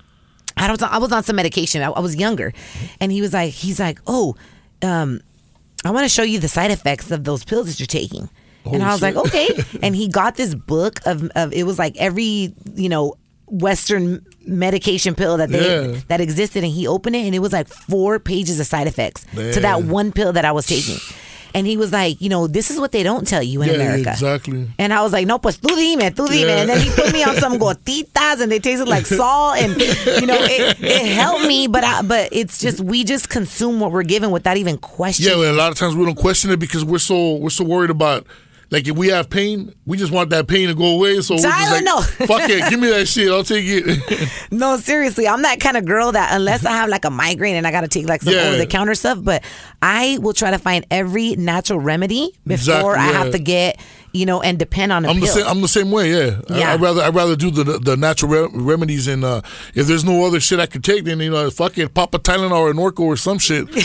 [0.55, 1.81] I was I was on some medication.
[1.81, 2.53] I, I was younger,
[3.01, 4.35] and he was like, he's like, oh,
[4.81, 5.19] um,
[5.85, 8.29] I want to show you the side effects of those pills that you're taking.
[8.69, 9.49] Oh, and I was like, okay.
[9.81, 13.15] and he got this book of, of it was like every you know
[13.47, 15.99] Western medication pill that they Yeah.
[16.09, 19.25] that existed, and he opened it, and it was like four pages of side effects
[19.33, 20.97] to that one pill that I was taking.
[21.53, 23.75] And he was like, you know, this is what they don't tell you in yeah,
[23.75, 24.11] America.
[24.11, 24.67] exactly.
[24.77, 26.39] And I was like, no, pues tú dime, tú dime.
[26.47, 26.57] Yeah.
[26.57, 29.57] And then he put me on some gotitas and they tasted like salt.
[29.57, 33.79] And, you know, it, it helped me, but I, but it's just, we just consume
[33.79, 35.39] what we're given without even Yeah, questioning.
[35.39, 37.89] well, a lot of times we don't question it because we're so we're so worried
[37.91, 38.27] about
[38.69, 41.21] like if we have pain, we just want that pain to go away.
[41.21, 42.01] So we're just like, no.
[42.01, 44.29] fuck it, give me that shit, I'll take it.
[44.51, 47.67] No, seriously, I'm that kind of girl that unless I have like a migraine and
[47.67, 48.47] I got to take like some Yeah.
[48.47, 49.43] over the counter stuff, but
[49.81, 53.79] I will try to find every natural remedy before Exactly, I have to get,
[54.13, 55.35] you know, and depend on a I'm the pill.
[55.35, 55.47] same.
[55.47, 56.11] I'm the same way.
[56.11, 56.39] Yeah.
[56.49, 56.73] I, Yeah.
[56.73, 59.41] I'd rather I'd rather do the the natural re- remedies and uh,
[59.75, 62.19] if there's no other shit I could take, then you know, fuck it, pop a
[62.19, 63.67] Tylenol or an Norco or some shit.
[63.75, 63.81] he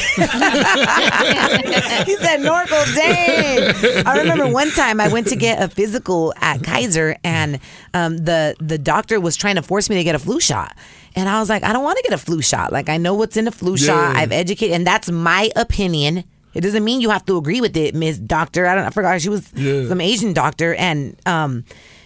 [2.17, 4.07] said Norco, dang.
[4.07, 7.59] I remember one time I went to get a physical at Kaiser, and
[7.95, 10.77] um, the the doctor was trying to force me to get a flu shot.
[11.15, 12.73] And I was like, I don't want to get a flu shot.
[12.73, 14.17] Like I know what's in a flu shot.
[14.17, 16.25] I've educated, and that's my opinion.
[16.55, 18.67] It doesn't mean you have to agree with it, Miss Doctor.
[18.67, 18.85] I don't.
[18.85, 19.89] I forgot she was Yeah.
[19.89, 21.65] some Asian doctor, and um,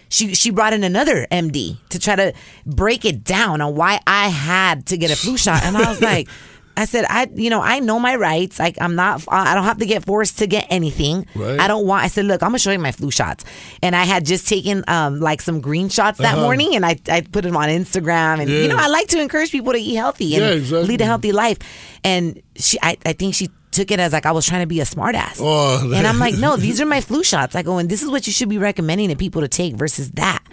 [0.09, 2.33] she she brought in another MD to try to
[2.65, 6.01] break it down on why I had to get a flu shot, and I was
[6.13, 6.27] like.
[6.77, 8.59] I said, I, you know, I know my rights.
[8.59, 11.25] Like, I'm not, I don't have to get forced to get anything.
[11.35, 11.59] Right.
[11.59, 12.03] I don't want.
[12.03, 13.43] I said, look, I'm gonna show you my flu shots,
[13.81, 16.43] and I had just taken um like some green shots that Uh-huh.
[16.43, 19.51] morning, and I I put them on Instagram, and you know, I like to encourage
[19.51, 20.87] people to eat healthy and Yeah, exactly.
[20.87, 21.57] lead a healthy life.
[22.03, 24.79] And she, I, I think she took it as like I was trying to be
[24.79, 25.37] a smartass.
[25.41, 27.55] Oh, and I'm like, no, these are my flu shots.
[27.55, 30.11] I go, and this is what you should be recommending to people to take versus
[30.11, 30.43] that.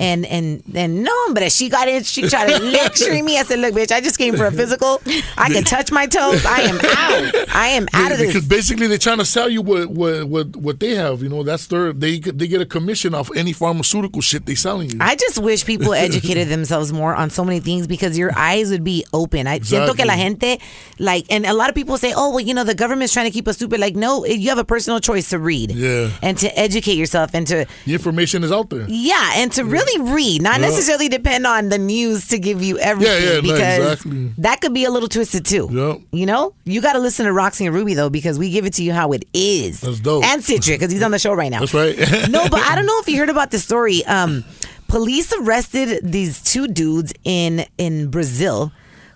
[0.00, 3.36] And and and no, but she got in, she tried to lecture me.
[3.38, 5.00] I said, look, bitch, I just came for a physical.
[5.36, 6.44] I can touch my toes.
[6.46, 7.48] I am out.
[7.54, 10.56] I am out of this." because basically they're trying to sell you what what what,
[10.56, 11.22] what they have.
[11.22, 14.90] You know, that's their they they get a commission off any pharmaceutical shit they selling
[14.90, 14.96] you.
[15.00, 18.82] I just wish people educated themselves more on so many things because your eyes would
[18.84, 19.46] be open.
[19.46, 20.60] I siento que la gente,
[20.98, 23.30] like, and a lot of people say, oh, well, you know, the government's trying to
[23.32, 23.80] keep us stupid.
[23.80, 26.08] Like, no, you have a personal choice to read Yeah.
[26.22, 28.86] and to educate yourself and to, the information is out there.
[28.88, 30.66] yeah, and to really read, not Yeah.
[30.68, 34.32] necessarily depend on the news to give you everything yeah, no, because exactly.
[34.38, 35.68] that could be a little twisted too.
[35.70, 36.00] Yep.
[36.12, 38.74] You know, you got to listen to Roxy and Ruby though because we give it
[38.74, 39.80] to you how it is.
[39.80, 40.24] That's dope.
[40.24, 41.60] And Citric because he's on the show right now.
[41.60, 41.96] That's right.
[42.30, 44.04] no, but I don't know if you heard about the story.
[44.06, 44.44] Um,
[44.88, 48.72] police arrested these two dudes in in Brazil.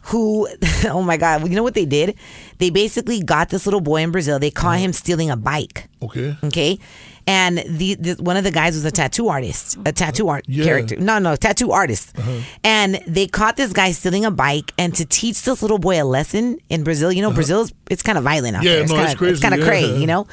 [0.08, 0.48] Who,
[0.84, 2.16] oh my God, you know what they did?
[2.58, 4.38] They basically got this little boy in Brazil.
[4.38, 5.88] They caught him stealing a bike.
[6.02, 6.36] Okay.
[6.44, 6.78] Okay.
[7.26, 10.64] And the, the one of the guys was a tattoo artist, a tattoo art Yeah.
[10.64, 10.96] character.
[10.96, 12.14] No, no, tattoo artist.
[12.62, 14.72] And they caught this guy stealing a bike.
[14.76, 18.18] And to teach this little boy a lesson in Brazil, you know, Brazil's it's kind
[18.18, 18.82] of violent out Yeah, there.
[18.82, 19.66] It's no, kind it's of crazy, it's kind of yeah.
[19.66, 20.26] crazy, you know.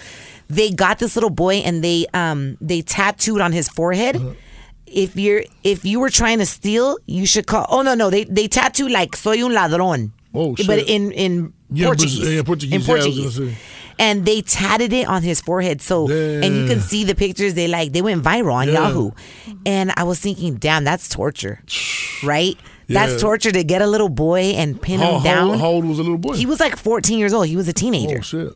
[0.49, 4.17] They got this little boy and they um they tattooed on his forehead.
[4.17, 4.33] Uh-huh.
[4.85, 7.65] If you're if you were trying to steal, you should call.
[7.69, 10.11] Oh no no they they tattooed like soy un ladrón.
[10.33, 12.33] Oh, But in in Yeah, Portuguese.
[12.35, 13.39] Yeah, Portuguese, In yeah, I was Portuguese.
[13.39, 13.57] gonna say.
[13.99, 15.81] and they tatted it on his forehead.
[15.81, 17.53] So and you can see the pictures.
[17.53, 18.73] They like they went viral on Yeah.
[18.89, 19.11] Yahoo.
[19.65, 21.61] And I was thinking, damn, that's torture,
[22.23, 22.57] right?
[22.91, 25.59] That's torture to get a little boy and pin How, him how, down.
[25.59, 26.33] how old was the little boy?
[26.33, 27.47] he was like 14 years old.
[27.47, 28.17] He was a teenager.
[28.17, 28.53] oh shit.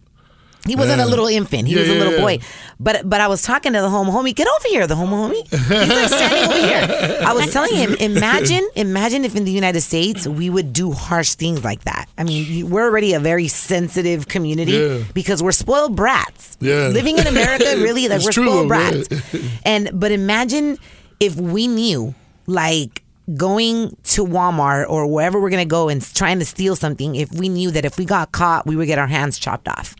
[0.65, 1.67] He wasn't a little infant.
[1.67, 2.19] He Yeah, was a little yeah.
[2.21, 2.39] boy.
[2.79, 4.33] But but I was talking to the home homie.
[4.33, 5.43] Get over here, the home homie.
[5.49, 7.19] He's like standing over here.
[7.25, 11.35] I was telling him, imagine, imagine if in the United States we would do harsh
[11.35, 12.07] things like that.
[12.17, 15.03] I mean, we're already a very sensitive community Yeah.
[15.13, 16.57] because we're spoiled brats.
[16.59, 16.87] Yeah.
[16.87, 19.07] Living in America, really, like It's we're true, spoiled brats.
[19.33, 19.41] yeah.
[19.65, 20.77] And but imagine
[21.19, 22.15] if we knew,
[22.47, 23.03] like
[23.35, 27.49] going to Walmart or wherever we're gonna go and trying to steal something, if we
[27.49, 29.95] knew that if we got caught, we would get our hands chopped off.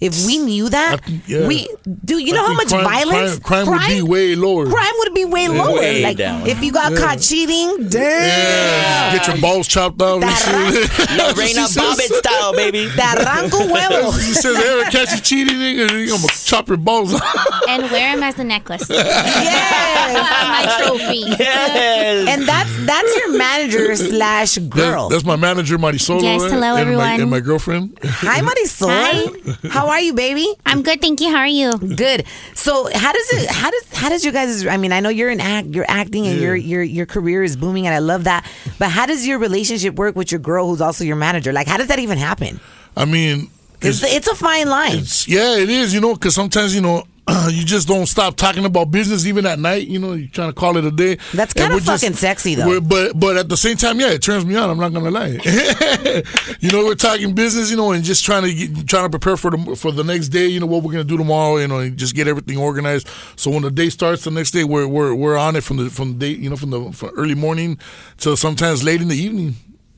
[0.00, 1.46] If we knew that, I think- yeah.
[1.46, 1.68] we
[2.06, 2.16] do.
[2.18, 4.66] You know how much crime- violence crime, crime would be way lower.
[4.66, 5.76] crime would be way lower.
[5.78, 6.46] Way like down.
[6.46, 8.00] if you got caught cheating, damn.
[8.00, 11.18] Yeah, get your balls chopped off and That shit.
[11.18, 11.36] Lorena
[11.68, 12.86] She says- Bobbitt style, baby.
[12.96, 14.12] That arranco huevo.
[14.26, 15.90] She says, "Ever catch you cheating, nigga?
[15.90, 17.22] I'm gonna chop your balls off."
[17.68, 18.86] and wear them as a necklace.
[18.88, 20.14] yes.
[20.48, 21.24] my trophy.
[21.38, 22.28] Yes.
[22.28, 25.08] And that's that's your manager slash girl.
[25.08, 26.22] That's, that's my manager, Marisol.
[26.22, 27.20] Yes, hello, and My, everyone.
[27.20, 27.98] and my girlfriend.
[28.02, 29.70] Hi, Marisol.
[29.70, 30.46] How are you, baby?
[30.66, 31.30] I'm good, thank you.
[31.30, 31.72] How are you?
[31.78, 32.24] Good.
[32.54, 33.50] So how does it?
[33.50, 34.66] How does how does your guys?
[34.66, 36.42] I mean, I know you're an act, you're acting, and Yeah.
[36.42, 38.44] your your your career is booming, and I love that.
[38.78, 41.52] But how does your relationship work with your girl, who's also your manager?
[41.52, 42.60] Like, how does that even happen?
[42.96, 43.50] I mean,
[43.82, 45.02] It's, it's a fine line.
[45.26, 45.92] Yeah, it is.
[45.94, 47.04] You know, because sometimes you know.
[47.50, 49.86] You just don't stop talking about business even at night.
[49.86, 51.16] You know, you're trying to call it a day.
[51.32, 52.80] That's And kinda we're just- fucking sexy, though.
[52.80, 54.68] But but at the same time, yeah, it turns me on.
[54.68, 55.38] I'm not gonna lie.
[56.60, 57.70] you know, we're talking business.
[57.70, 60.28] You know, and just trying to get, trying to prepare for the for the next
[60.28, 60.48] day.
[60.48, 61.58] You know what we're gonna do tomorrow.
[61.58, 63.08] You know, and just get everything organized.
[63.36, 65.88] So when the day starts, the next day we're we're, we're on it from the
[65.90, 66.32] from the day.
[66.40, 67.78] You know, from the from early morning
[68.16, 69.54] till sometimes late in the evening.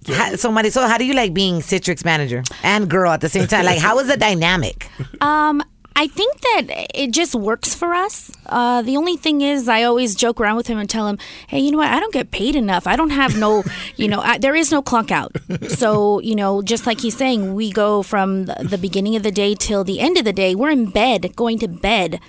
[0.08, 3.46] How, so, Marisol, how do you like being Citrix manager and girl at the same
[3.46, 3.64] time?
[3.64, 4.88] Like, how is the dynamic?
[5.20, 5.62] Um,
[5.94, 6.62] I think that
[6.94, 8.30] it just works for us.
[8.46, 11.60] Uh, the only thing is, I always joke around with him and tell him, "Hey,
[11.60, 11.88] you know what?
[11.88, 12.86] I don't get paid enough.
[12.86, 13.62] I don't have no,
[13.96, 15.36] you know, I, there is no clock out.
[15.68, 19.30] So, you know, just like he's saying, we go from the, the beginning of the
[19.30, 20.54] day till the end of the day.
[20.54, 22.20] We're in bed, going to bed,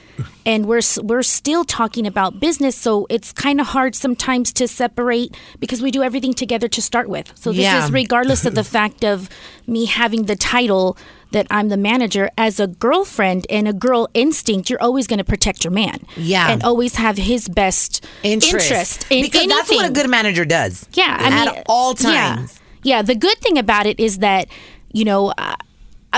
[0.45, 2.75] and we're we're still talking about business.
[2.75, 7.07] So it's kind of hard sometimes to separate because we do everything together to start
[7.09, 7.31] with.
[7.35, 7.85] So this Yeah.
[7.85, 9.29] is regardless of the fact of
[9.67, 10.97] me having the title
[11.31, 15.23] that I'm the manager as a girlfriend and a girl instinct you're always going to
[15.23, 16.51] protect your man Yeah.
[16.51, 20.87] and always have his best interest, in because that's what a good manager does.
[20.93, 22.35] yeah I mean, at all yeah.
[22.35, 22.59] times.
[22.83, 24.47] yeah the good thing about it is that
[24.91, 25.55] you know uh,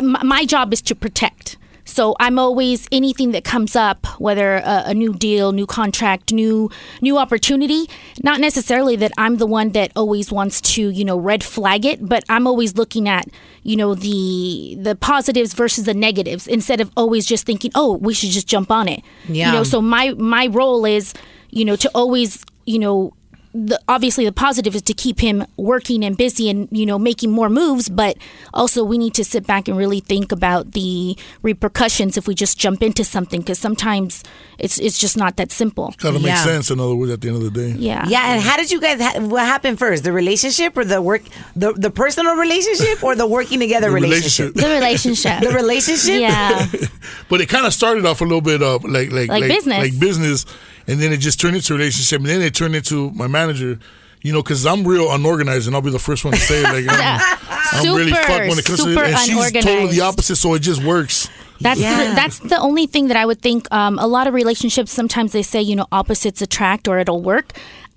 [0.02, 1.56] my job is to protect
[1.95, 6.69] so I'm always anything that comes up, whether a, a new deal, new contract, new
[7.01, 7.89] new opportunity.
[8.21, 12.05] Not necessarily that I'm the one that always wants to, you know, red flag it,
[12.05, 13.29] but I'm always looking at,
[13.63, 18.13] you know, the the positives versus the negatives instead of always just thinking, oh, we
[18.13, 19.01] should just jump on it.
[19.29, 19.47] Yeah.
[19.47, 21.13] You know, so my my role is,
[21.49, 23.13] you know, to always, you know,
[23.58, 27.32] the, obviously the positive is to keep him working and busy and you know making
[27.32, 28.18] more moves but
[28.54, 32.60] also we need to sit back and really think about the repercussions if we just
[32.60, 34.24] jump into something because sometimes
[34.60, 36.44] it's it's just not that simple Kind of makes Yeah.
[36.44, 36.70] sense.
[36.70, 37.72] In other words, at the end of the day.
[37.80, 39.00] yeah Yeah, and how did you guys?
[39.00, 40.04] Ha- what happened first?
[40.04, 41.22] The relationship or the work?
[41.56, 44.54] The the personal relationship or the working together The relationship?
[44.56, 46.20] the relationship The relationship.
[46.20, 46.65] yeah
[47.30, 49.78] But it kind of started off a little bit of like like Like business.
[49.80, 50.46] like business,
[50.88, 53.80] and then it just turned into a relationship, and then it turned into my manager.
[54.21, 56.63] You know, because I'm real unorganized, and I'll be the first one to say it.
[56.63, 57.38] Like, I'm,
[57.74, 60.38] I'm really fucked when it comes to super it, and she's totally the opposite.
[60.38, 61.30] So it just works.
[61.62, 62.10] That's Yeah.
[62.10, 63.67] the, that's the only thing that I would think.
[63.71, 67.54] Um, a lot of relationships sometimes they say you know opposites attract or it'll work.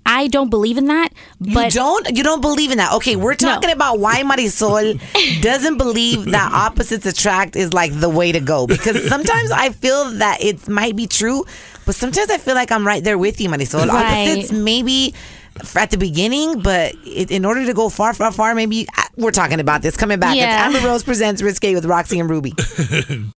[0.09, 1.09] I don't believe in that.
[1.39, 2.93] But you don't you don't believe in that.
[2.93, 4.99] Okay, we're talking about why Marisol
[5.41, 10.09] doesn't believe that opposites attract is like the way to go because sometimes I feel
[10.17, 11.45] that it might be true,
[11.85, 13.87] but sometimes I feel like I'm right there with you, Marisol.
[13.87, 14.27] Right.
[14.27, 15.13] Opposites maybe
[15.75, 19.31] at the beginning, but it, in order to go far, far, far, maybe uh, we're
[19.31, 20.35] talking about this coming back.
[20.35, 20.67] Yeah.
[20.67, 22.53] It's Amber Rose presents Risque with Roxy and Ruby.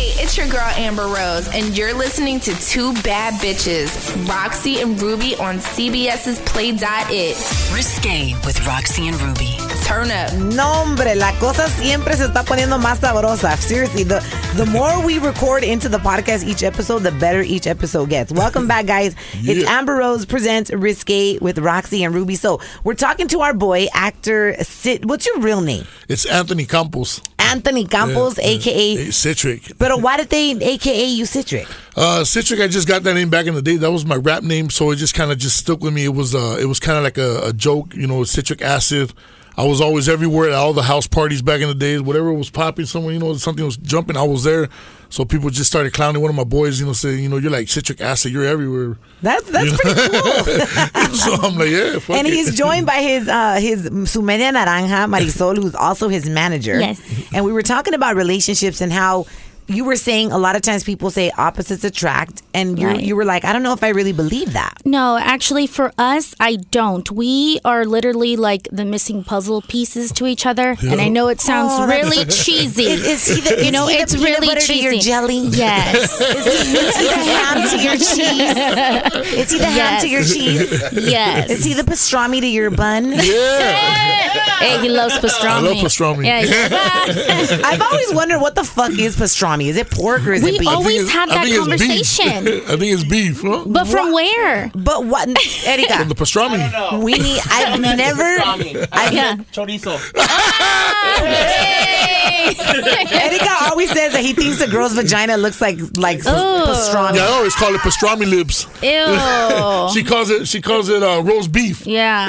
[0.00, 3.90] Hey, it's your girl Amber Rose, and you're listening to Two Bad Bitches,
[4.26, 7.36] Roxy and Ruby on CBS's Play.it.
[7.74, 9.58] Risque with Roxy and Ruby.
[9.84, 10.32] Turn up.
[10.54, 13.58] No, hombre, la cosa siempre se está poniendo más sabrosa.
[13.58, 14.20] Seriously, the,
[14.56, 18.32] the more we record into the podcast each episode, the better each episode gets.
[18.32, 19.14] Welcome back, guys.
[19.42, 22.36] It's Amber Rose presents Risque with Roxy and Ruby.
[22.36, 25.04] So we're talking to our boy, actor Sid.
[25.10, 25.84] What's your real name?
[26.08, 28.56] It's Anthony Campos, Anthony Campos, Yeah, yeah.
[28.56, 28.96] aka.
[28.96, 29.72] Hey, Citric.
[29.76, 31.66] But why did they AKA you Citric?
[31.96, 33.76] Uh, Citric, I just got that name back in the day.
[33.76, 36.04] That was my rap name, so it just kind of just stuck with me.
[36.04, 39.12] It was uh, it was kind of like a, a joke, you know, citric acid.
[39.56, 42.00] I was always everywhere at all the house parties back in the days.
[42.00, 44.68] Whatever was popping somewhere, you know, something was jumping, I was there.
[45.10, 46.22] So people just started clowning.
[46.22, 48.96] One of my boys, you know, saying, you know, you're like citric acid, you're everywhere.
[49.20, 51.14] That's that's pretty cool.
[51.14, 52.32] so I'm like, yeah, fuck and it.
[52.32, 56.78] he's joined by his uh his su media naranja Marisol, who's also his manager.
[56.78, 57.02] Yes.
[57.34, 59.26] And we were talking about relationships and how
[59.70, 63.00] you were saying a lot of times people say opposites attract, and you Right.
[63.02, 64.74] you were like, I don't know if I really believe that.
[64.84, 67.10] No, actually, for us, I don't.
[67.10, 71.40] We are literally like the missing puzzle pieces to each other, and I know it
[71.40, 72.84] sounds Oh, really cheesy.
[72.84, 74.82] Is, is he the, you is know, he it's peanut really butter to cheesy.
[74.82, 75.38] your jelly?
[75.38, 79.36] Yes, Is he, is he the ham to your cheese?
[79.40, 80.70] Is he the ham to your cheese?
[80.92, 81.50] yes.
[81.50, 83.12] Is he the pastrami to your bun?
[83.12, 84.58] yeah.
[84.60, 85.44] Hey, he loves pastrami.
[85.46, 86.24] I love pastrami.
[86.26, 87.62] Yeah, yeah.
[87.64, 89.59] I've always wondered what the fuck is pastrami.
[89.68, 90.60] Is it pork or is We it beef?
[90.60, 91.80] We always I think have I that think it's beef.
[91.80, 92.46] conversation.
[92.72, 93.64] I think it's beef, huh?
[93.66, 94.70] But from where?
[94.74, 95.28] but what,
[95.66, 95.96] Erika?
[95.98, 97.02] From the pastrami.
[97.02, 97.40] We need.
[97.50, 98.22] I've never.
[98.22, 99.36] I, Yeah.
[99.52, 99.98] Chorizo.
[102.50, 107.16] Erika always says that he thinks a girl's vagina looks like like pastrami.
[107.16, 108.66] Yeah, I always call it pastrami lips.
[108.82, 109.88] Ew.
[109.92, 110.48] She calls it.
[110.48, 111.86] She calls it uh, roast beef.
[111.86, 112.26] Yeah.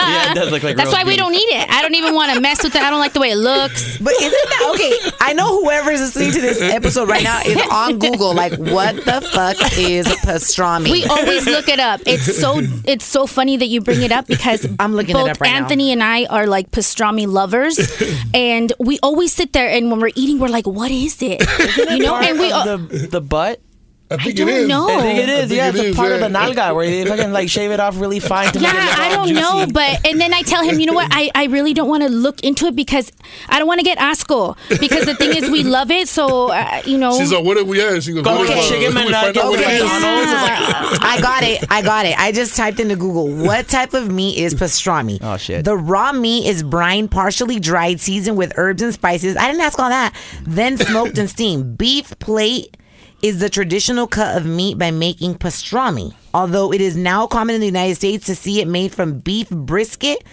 [0.00, 0.08] Ugh.
[0.08, 1.70] yeah, it does look like That's roast why we don't eat it.
[1.70, 2.82] I don't even want to mess with it.
[2.82, 3.98] I don't like the way it looks.
[3.98, 5.10] But isn't that okay?
[5.20, 8.34] I know whoever is listening to this episode right now is on Google.
[8.34, 10.90] Like, what the fuck is pastrami?
[10.90, 12.00] We always look it up.
[12.06, 15.30] It's so it's so funny that you bring it up because I'm looking it both
[15.30, 15.56] up right now.
[15.58, 17.78] Anthony and I are like pastrami lovers,
[18.34, 21.40] and we always sit there and when we're eating, we're like, "What is it?"
[21.90, 22.52] You know, Part and we.
[22.52, 23.60] of the the butt.
[24.10, 24.68] I think don't it is.
[24.68, 24.88] know.
[24.88, 25.48] I think it I is.
[25.48, 26.14] think Yeah, it it's a part yeah.
[26.16, 28.82] of the nalga where they fucking like shave it off really fine to yeah, make
[28.82, 29.40] it I don't juicy.
[29.40, 31.08] know, but and then I tell him, you know what?
[31.12, 33.12] I, I really don't want to look into it because
[33.48, 34.56] I don't want to get asco.
[34.80, 37.16] Because the thing is, we love it, so uh, you know.
[37.18, 38.02] She's like, what are we at?
[38.02, 39.76] She goes, Go get if, uh, chicken let me find out what it Okay.
[39.76, 39.82] is.
[41.02, 41.64] I got it.
[41.70, 42.18] I got it.
[42.18, 45.18] I just typed into Google what type of meat is pastrami.
[45.22, 45.64] Oh, shit.
[45.64, 49.36] The raw meat is brined, partially dried, seasoned with herbs and spices.
[49.36, 50.14] I didn't ask all that.
[50.42, 51.78] Then smoked and steamed.
[51.78, 52.76] Beef plate
[53.22, 56.14] is the traditional cut of meat by making pastrami.
[56.32, 59.48] Although it is now common in the United States to see it made from beef
[59.50, 60.24] brisket,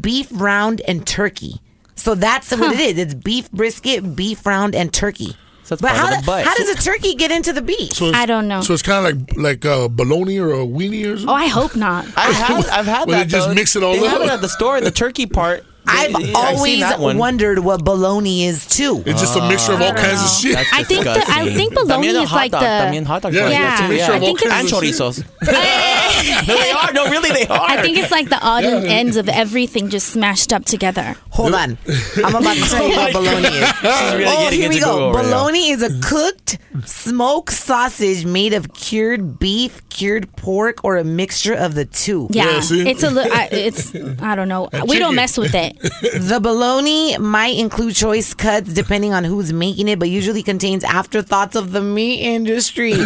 [0.00, 1.60] beef round, and turkey.
[1.96, 2.98] So that's what it is.
[2.98, 5.36] It's beef brisket, beef round, and turkey.
[5.62, 6.44] So it's but part how, of the butt.
[6.44, 7.94] how does a turkey get into the beef?
[7.94, 8.60] So I don't know.
[8.60, 11.28] So it's kind of like like uh, bologna or a weenie or something.
[11.30, 12.04] oh, I hope not.
[12.16, 13.24] I've had, I've had Where that.
[13.24, 13.54] they just though.
[13.54, 14.12] mix it all they up?
[14.12, 14.80] have it at the store.
[14.82, 17.18] The turkey part I've I've always that one.
[17.18, 19.02] wondered what bologna is too.
[19.06, 19.94] It's just a mixture of all ah.
[19.94, 20.54] kinds of shit.
[20.54, 22.62] That's I think the- I think bologna is like dog.
[22.62, 23.94] the- También hot dogs Yeah, yeah, that too.
[23.94, 25.24] it's a mixture Yeah, I think and kinds chorizos.
[26.48, 26.92] no, they are.
[26.92, 27.60] No, really, they are.
[27.60, 31.16] I think it's like the odd ends of everything just smashed up together.
[31.30, 31.76] Hold on.
[32.16, 33.82] I'm about to tell you what oh bologna is.
[33.82, 34.94] Really oh, here we go.
[34.94, 40.98] Google right bologna is a cooked smoked sausage made of cured beef, cured pork, or
[40.98, 42.26] a mixture of the two.
[42.30, 44.68] Yeah, Yeah, it's a li- I, it's I don't know.
[44.86, 45.78] We don't mess with it.
[46.34, 51.54] The bologna might include choice cuts depending on who's making it, but usually contains afterthoughts
[51.56, 52.92] of the meat industry.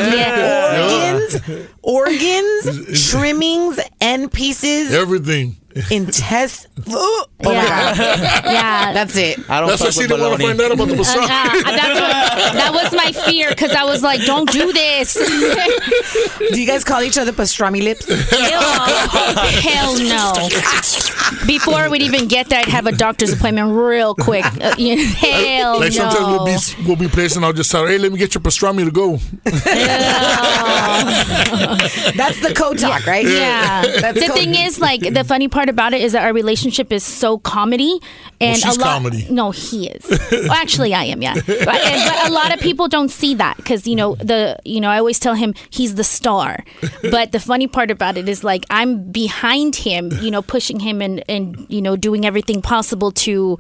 [0.59, 1.41] Organs,
[1.83, 5.57] organs, trimmings, end pieces, Everything.
[5.91, 6.67] Intestines.
[7.41, 7.95] Oh Yeah.
[8.45, 9.39] Yeah, That's it.
[9.49, 10.97] I don't That's why fuck she with didn't want to find out about the Uh,
[10.97, 11.17] massage.
[11.25, 15.15] uh, that's what, that was my fear because I was like, "Don't do this."
[16.53, 18.07] Do you guys call each other pastrami lips?
[19.63, 20.33] Hell no.
[21.47, 24.45] Before we'd even get there, I'd have a doctor's appointment real quick.
[24.61, 26.57] Uh, you know, hell like sometimes we'll be
[26.89, 27.45] we'll be placing.
[27.45, 29.19] I'll just tell her, hey, let me get your pastrami to go.
[32.17, 33.27] That's the code talk, right?
[33.27, 33.83] Yeah.
[34.01, 36.91] That's the code- thing is, like, the funny part about it is that our relationship
[36.93, 38.01] is so comedy,
[38.41, 38.87] and she's a lot.
[39.03, 39.27] comedy.
[39.31, 40.05] No, he is.
[40.33, 41.23] well, actually, I am.
[41.23, 44.59] Yeah, but, and- but a lot of people don't see that because you know the
[44.65, 46.65] you know I always tell him he's the star,
[47.11, 51.01] but the funny part about it is like I'm behind him, you know, pushing him
[51.03, 53.59] and and you know doing everything possible to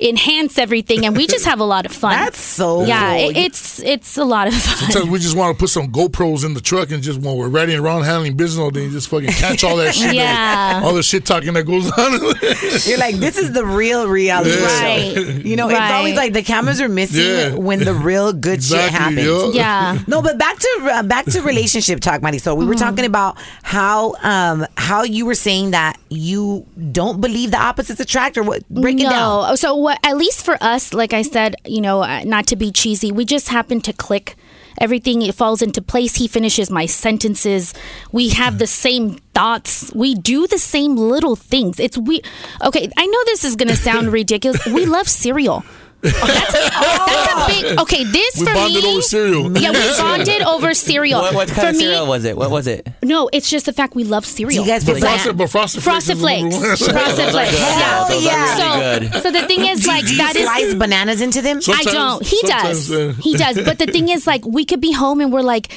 [0.00, 2.12] enhance everything, and we just have a lot of fun.
[2.12, 3.30] That's so yeah, cool.
[3.30, 4.90] it, it's it's a lot of fun.
[4.90, 7.48] Sometimes we just want to put some GoPros in the truck and just when we're
[7.48, 10.14] riding around handling business all day, just fucking catch all that shit.
[10.20, 10.80] Yeah.
[10.84, 12.12] all the shit talking that goes on.
[12.88, 15.44] You're like, this is the real reality Right.
[15.44, 17.54] You know, it's always like the cameras are missing Yeah.
[17.54, 19.54] when the real good shit happens.
[19.54, 19.94] yeah.
[19.94, 19.98] Yeah.
[20.06, 22.56] No, but back to uh, back to relationship talk, Marisol.
[22.56, 27.58] We were talking about how um how you were saying that you don't believe the
[27.60, 28.68] opposites attract, or what?
[28.68, 29.48] Break it down.
[29.50, 29.54] no.
[29.56, 29.98] So what?
[30.04, 33.24] At least for us, like I said, you know, uh, not to be cheesy, we
[33.24, 34.36] just happen to click.
[34.78, 36.16] Everything it falls into place.
[36.16, 37.74] He finishes my sentences.
[38.12, 39.92] We have the same thoughts.
[39.94, 41.80] We do the same little things.
[41.80, 42.22] It's we.
[42.62, 44.64] Okay, I know this is gonna sound ridiculous.
[44.66, 45.64] We love cereal.
[46.02, 47.78] That's, that's a big.
[47.80, 48.90] Okay, this we for bonded me.
[48.92, 49.58] over cereal.
[49.58, 51.20] Yeah, we bonded over cereal.
[51.20, 52.36] What, what kind for of me, cereal was it?
[52.36, 52.88] What was it?
[53.02, 54.62] no, it's just the fact we love cereal.
[54.64, 56.56] Do you guys But put frosted, but frosted, Frosted Flakes.
[56.56, 56.80] Flakes.
[56.80, 57.14] is the number one.
[57.16, 57.58] Frosted Flakes.
[57.58, 58.44] Hell Those yeah.
[58.44, 59.22] are So, good.
[59.22, 60.44] so the thing is, like, do you that is.
[60.44, 61.60] slice bananas into them?
[61.68, 62.24] I don't.
[62.26, 62.90] He does.
[62.90, 63.56] uh, He does.
[63.62, 65.70] But the thing is, like, we could be home and we're like,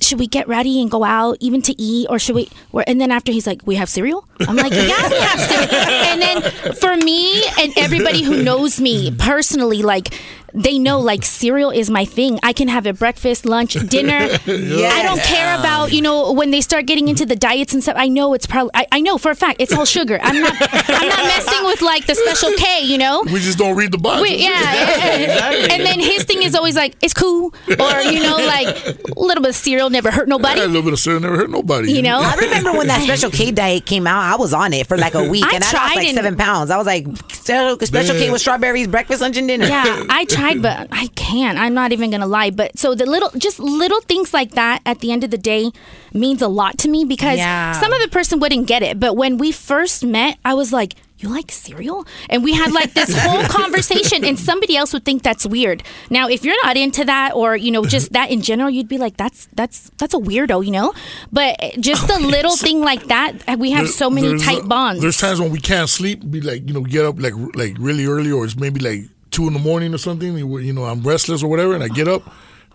[0.00, 2.48] should we get ready and go out even to eat, or should we?
[2.86, 4.26] And then after he's like, we have cereal.
[4.40, 5.74] I'm like, yeah, we have cereal.
[5.74, 6.42] And then
[6.74, 10.14] for me and everybody who knows me personally, like.
[10.54, 12.38] They know like cereal is my thing.
[12.42, 14.16] I can have it breakfast, lunch, dinner.
[14.46, 17.96] I don't care about you know when they start getting into the diets and stuff.
[17.98, 20.18] I know it's probably I, I know for a fact it's all sugar.
[20.22, 22.82] I'm not I'm not messing with like the special K.
[22.82, 23.22] You know.
[23.26, 24.22] We just don't read the box.
[24.22, 25.50] Wait, yeah.
[25.70, 27.52] And then his thing is always like, it's cool.
[27.68, 30.60] Or, you know, like a little bit of cereal never hurt nobody.
[30.60, 31.92] Yeah, a little bit of cereal never hurt nobody.
[31.92, 32.20] You know?
[32.22, 34.20] I remember when that Special K diet came out.
[34.20, 36.36] I was on it for like a week, I and I lost like and- seven
[36.36, 36.70] pounds.
[36.70, 39.66] I was like, Special Special K with strawberries, breakfast, lunch, and dinner.
[39.66, 41.58] Yeah, I tried, but I can't.
[41.58, 42.50] I'm not even gonna lie.
[42.50, 45.70] But so the little, just little things like that at the end of the day
[46.12, 47.72] means a lot to me because Yeah.
[47.72, 48.98] some other person wouldn't get it.
[49.00, 52.06] But when we first met, I was like, you like cereal?
[52.28, 55.82] And we had like this whole conversation, and somebody else would think that's weird.
[56.10, 58.98] Now, if you're not into that, or you know, just that in general, you'd be
[58.98, 60.92] like, that's that's that's a weirdo, you know.
[61.32, 65.00] But just a little thing like that, we have There- so many tight uh, bonds.
[65.00, 66.20] There's times when we can't sleep.
[66.30, 69.46] Be like, you know, get up like like really early, or it's maybe like two
[69.46, 70.36] in the morning or something.
[70.36, 72.22] You you know, I'm restless or whatever, and I get up.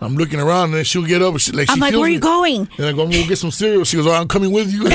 [0.03, 1.31] I'm looking around, and then she'll get up.
[1.33, 2.19] And she, like I'm she like, where are you me.
[2.21, 2.61] going?
[2.77, 3.83] And I go, I'm gonna get some cereal.
[3.83, 4.83] She goes, oh, I'm coming with you.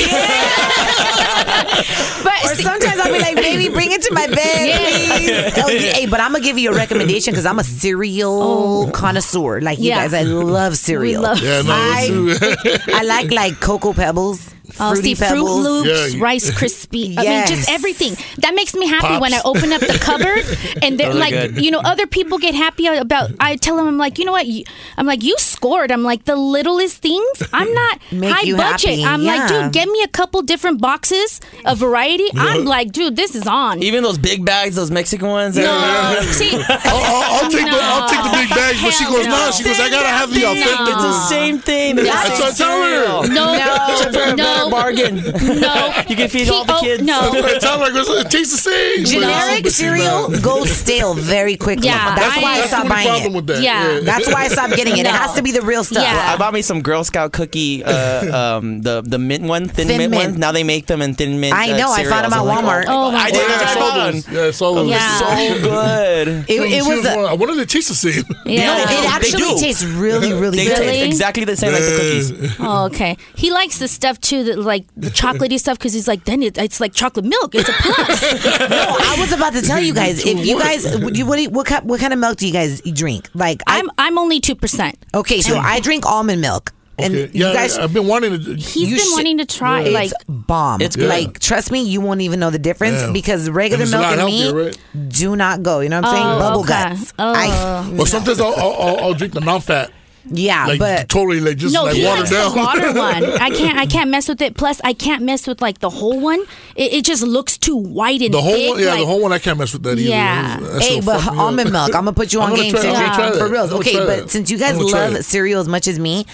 [2.25, 4.79] But Or sometimes I'll be like, baby, bring it to my bed, Yeah.
[4.79, 5.65] please.
[5.65, 8.91] Oh, hey, but I'm gonna give you a recommendation because I'm a cereal oh.
[8.93, 9.61] connoisseur.
[9.61, 9.97] Like you Oh.
[9.97, 10.03] Yeah.
[10.09, 11.23] guys, I love cereal.
[11.23, 15.45] love yeah, no, I, I like like cocoa pebbles, Oh, fruity see, Fruit.
[15.45, 16.23] Loops, Yeah.
[16.23, 17.13] Rice Krispie.
[17.17, 17.49] I mean, Yes.
[17.51, 18.15] just everything.
[18.39, 19.21] That makes me happy Pops.
[19.21, 20.45] when I open up the cupboard
[20.83, 21.65] and they're Those are like, good.
[21.65, 23.31] you know, other people get happy about.
[23.41, 24.47] I tell them, I'm like, you know what?
[24.47, 24.65] You,
[24.97, 25.91] I'm like, you scored.
[25.93, 27.43] I'm like, the littlest things.
[27.53, 28.91] I'm not Make high you budget.
[28.99, 29.63] happy, I'm like, yeah.
[29.65, 32.27] dude, get me a couple different boxes of variety.
[32.37, 33.83] I'm like, dude, this is on.
[33.83, 35.57] Even those big bags, those Mexican ones.
[35.57, 39.13] no, see, I'll, I'll, I'll take the I'll take the big bags, but she Hell
[39.13, 39.31] goes, no.
[39.33, 39.51] nah.
[39.51, 40.53] She goes, I gotta have the No.
[40.53, 40.95] authentic.
[40.95, 41.97] It's the same thing.
[41.97, 43.27] They're That's same I tell her.
[43.27, 43.35] cereal.
[43.35, 43.55] no,
[43.93, 44.15] Except
[44.59, 44.71] for no.
[44.71, 45.17] bargain.
[45.67, 47.03] No, You can feed He- all the oh, kids.
[47.03, 47.31] no.
[47.35, 47.93] It sounds like
[48.27, 49.05] it tastes the same.
[49.05, 51.87] Generic cereal goes stale very quickly.
[51.87, 53.37] Yeah, that's I- why I That's stopped the buying problem it.
[53.37, 53.63] with that.
[53.63, 54.01] Yeah.
[54.03, 55.07] That's why I stopped getting it.
[55.07, 56.03] It has to be the real stuff.
[56.03, 56.33] Yeah.
[56.33, 59.99] I bought me some Girl Scout cookie, uh, um, the the mint one, thin, Thin
[59.99, 60.25] mint, mint.
[60.25, 60.39] ones.
[60.39, 61.55] Now they make them in thin mint.
[61.55, 62.31] I uh, know, I found cereals.
[62.31, 62.85] them at I'm like, Walmart.
[62.89, 63.61] Oh, my I did God.
[63.61, 64.13] try I saw one.
[64.15, 64.29] those.
[64.29, 64.91] Yeah, I saw those.
[64.91, 65.19] Yeah.
[65.19, 66.29] So good.
[66.49, 67.07] It, it was was.
[67.07, 68.25] A, one- I wonder if they taste the same.
[68.47, 68.75] Yeah.
[68.75, 69.59] no, it They actually do.
[69.59, 70.79] tastes really, really They good.
[70.79, 70.93] Really?
[70.93, 72.57] taste exactly the same like the cookies.
[72.61, 73.17] Oh, okay.
[73.35, 76.59] He likes the stuff too, that like the chocolatey stuff, because he's like, then it,
[76.59, 77.55] it's like chocolate milk.
[77.55, 78.23] It's a plus.
[78.71, 80.25] No, I was about to tell you guys.
[80.27, 82.53] If you guys, you, what, do you- what, kind, what kind of milk do you
[82.53, 83.29] guys drink?
[83.35, 84.97] Like, I, I'm I'm only two percent.
[85.15, 87.31] okay, so I drink almond milk, and Okay.
[87.39, 87.77] you Yeah, guys.
[87.79, 88.55] I've been wanting to.
[88.55, 89.83] He's You been should- wanting to try.
[89.83, 90.81] It's Like, bomb.
[90.81, 91.09] It's good.
[91.09, 93.13] Like, trust me, you won't even know the difference Yeah.
[93.13, 94.79] because regular And milk lot and me right?
[95.09, 95.81] do not go.
[95.81, 96.27] You know what I'm saying?
[96.27, 96.69] Oh, Bubble okay.
[96.69, 97.13] guts.
[97.19, 97.33] Oh.
[97.35, 99.91] I, Well, sometimes I'll, I'll, I'll, I'll drink the non-fat,
[100.29, 102.53] yeah, like but totally, like just no, like he watered down.
[102.53, 103.25] the water one.
[103.25, 104.57] I can't I can't mess with it.
[104.57, 106.41] Plus, I can't mess with like the whole one.
[106.75, 109.21] It, it just looks too white and the whole thick, one, yeah, like- the whole
[109.23, 109.33] one.
[109.33, 110.09] I can't mess with that either.
[110.11, 110.59] Yeah.
[110.61, 111.45] That Hey, but fuck me up.
[111.45, 112.89] almond milk, I'm gonna put you on gonna game try- too.
[112.93, 113.33] Try.
[113.39, 113.75] For real.
[113.75, 114.31] Okay, but that.
[114.31, 116.27] since you guys love cereal as much as me,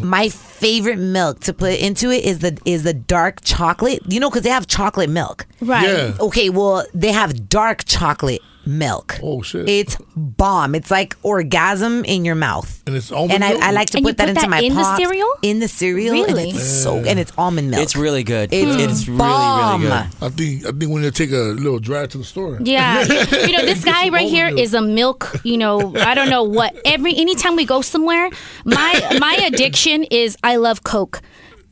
[0.00, 4.00] my favorite milk to put into it is the is the dark chocolate.
[4.08, 5.46] You know, because they have chocolate milk.
[5.60, 5.88] Right.
[5.88, 6.12] Yeah.
[6.20, 9.18] Okay, well, they have dark chocolate milk.
[9.22, 9.66] Oh, shit.
[9.68, 10.74] It's bomb.
[10.74, 12.82] It's like orgasm in your mouth.
[12.86, 13.62] And it's almond And I, milk?
[13.62, 15.28] I like to And you put that put into that my in the cereal?
[15.42, 16.50] In the cereal, Really?
[16.50, 17.82] and it's so and it's almond milk.
[17.82, 18.52] It's really good.
[18.52, 19.80] It's It's, really bomb.
[19.82, 20.22] really good.
[20.22, 22.58] I think I think we need to take a little drive to the store.
[22.62, 23.00] Yeah,
[23.46, 24.60] you know this guy right here milk.
[24.60, 25.40] is a milk.
[25.44, 26.76] You know, I don't know what.
[26.84, 28.28] Every anytime we go somewhere,
[28.66, 31.22] my my addiction is I love Coke,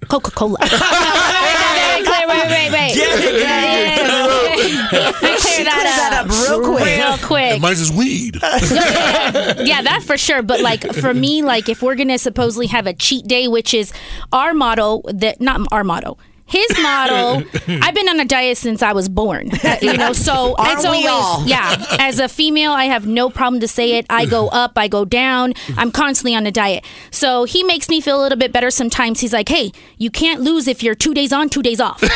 [0.09, 0.59] Coca Cola.
[0.63, 0.69] wait,
[2.29, 2.97] wait, wait, wait.
[2.97, 3.96] Yes.
[3.96, 3.96] I
[4.67, 6.99] clear cleared that that, up real quick.
[6.99, 7.61] Real quick.
[7.61, 8.37] Mine's is weed.
[8.43, 10.43] yeah, that for sure.
[10.43, 13.93] But like for me, like if we're gonna supposedly have a cheat day, which is
[14.33, 16.19] our motto, that not our motto.
[16.49, 19.51] His model I've been on a diet since I was born.
[19.83, 21.45] You know, so Aren't it's we always all?
[21.47, 21.85] yeah.
[21.99, 24.07] As a female, I have no problem to say it.
[24.09, 25.55] I go up, I go down.
[25.77, 26.85] I'm constantly on a diet.
[27.11, 29.21] So he makes me feel a little bit better sometimes.
[29.21, 32.09] He's like, "Hey, you can't lose if you're two days on, two days off." so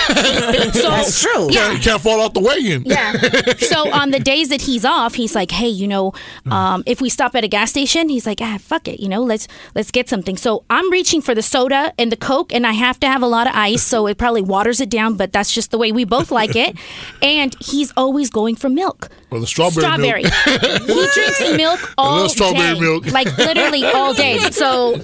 [0.91, 1.51] That's true.
[1.51, 1.73] Yeah.
[1.73, 2.85] You can't fall out the wagon.
[2.87, 3.13] yeah.
[3.59, 6.13] So on the days that he's off, he's like, "Hey, you know,
[6.51, 9.23] um, if we stop at a gas station, he's like, ah, fuck it, you know,
[9.23, 12.73] let's let's get something." So I'm reaching for the soda and the coke, and I
[12.73, 15.51] have to have a lot of ice, so it probably waters it down, but that's
[15.53, 16.77] just the way we both like it.
[17.23, 19.09] And he's always going for milk.
[19.31, 20.23] Or the strawberry, Strawberry.
[20.23, 20.83] milk.
[20.87, 23.07] he drinks milk all love strawberry day, milk.
[23.13, 24.39] like literally all day.
[24.51, 25.01] So,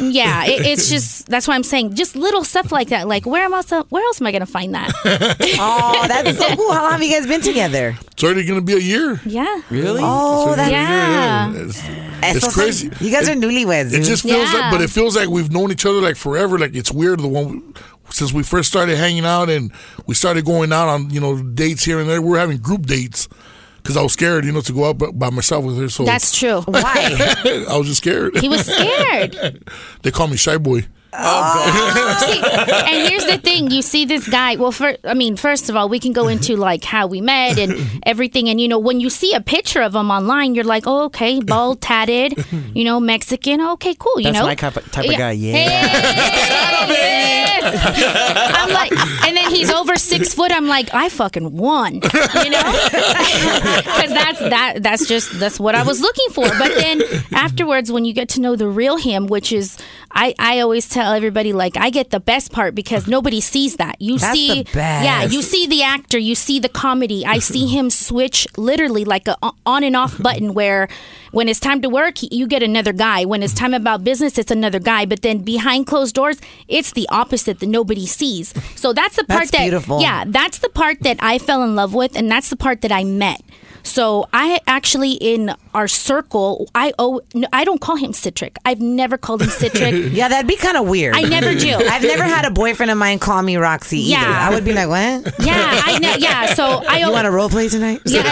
[0.00, 3.06] yeah, it, it's just that's why I'm saying just little stuff like that.
[3.08, 3.62] Like where am I?
[3.90, 4.90] Where else am I gonna find that?
[5.60, 6.72] Oh, that's so cool.
[6.72, 7.96] How long have you guys been together?
[8.12, 9.20] It's already gonna be a year.
[9.24, 9.60] Yeah.
[9.70, 10.00] Really?
[10.02, 11.52] Oh, that's Yeah.
[11.54, 11.78] It's,
[12.22, 12.90] It's it's crazy.
[13.00, 13.92] You guys are newlyweds.
[13.92, 14.60] It just feels Yeah.
[14.60, 16.58] like, but it feels like we've known each other like forever.
[16.58, 17.74] Like it's weird the one
[18.12, 19.72] since we first started hanging out and
[20.06, 22.20] we started going out on you know dates here and there.
[22.22, 23.28] We were having group dates
[23.76, 25.88] because I was scared, you know, to go out by- by myself with her.
[25.88, 26.60] So That's true.
[26.62, 27.34] Why?
[27.68, 28.36] I was just scared.
[28.38, 29.62] He was scared.
[30.02, 30.86] they call me shy boy.
[31.12, 34.56] Oh, oh, see, and here's the thing: you see this guy.
[34.56, 37.58] Well, for, I mean, first of all, we can go into like how we met
[37.58, 38.48] and everything.
[38.48, 41.40] And you know, when you see a picture of him online, you're like, oh, okay,
[41.40, 42.44] bald, tatted,
[42.74, 43.60] you know, Mexican.
[43.60, 44.20] Okay, cool.
[44.20, 45.32] You That's know, my type of, type of guy.
[45.32, 46.86] Yeah.
[46.88, 48.56] Yes.
[48.56, 48.92] I'm like,
[49.26, 50.52] and then he's over six foot.
[50.52, 54.74] I'm like, I fucking won, you know, because that's that.
[54.80, 56.48] That's just that's what I was looking for.
[56.58, 57.02] But then
[57.32, 59.76] afterwards, when you get to know the real him, which is,
[60.12, 64.00] I I always tell everybody like I get the best part because nobody sees that.
[64.00, 67.24] You That's see, yeah, you see the actor, you see the comedy.
[67.24, 69.36] I see him switch literally like a
[69.66, 70.88] on and off button where
[71.32, 73.24] when it's time to work, you get another guy.
[73.24, 75.06] When it's time about business, it's another guy.
[75.06, 78.52] But then behind closed doors, it's the opposite that nobody sees.
[78.76, 80.00] So that's the part That's that beautiful.
[80.00, 82.92] yeah, that's the part that I fell in love with, and that's the part that
[82.92, 83.42] I met.
[83.82, 88.56] So I actually in our circle, I oh no, I don't call him Citric.
[88.64, 89.94] I've never called him Citric.
[90.20, 91.14] Yeah, that'd be kind of weird.
[91.16, 91.74] I never do.
[91.74, 94.22] I've never had a boyfriend of mine call me Roxy either.
[94.22, 94.48] Yeah.
[94.48, 95.34] I would be like, what?
[95.46, 96.14] yeah, I know.
[96.18, 98.00] Yeah, so I You want to role play tonight?
[98.04, 98.22] Yeah,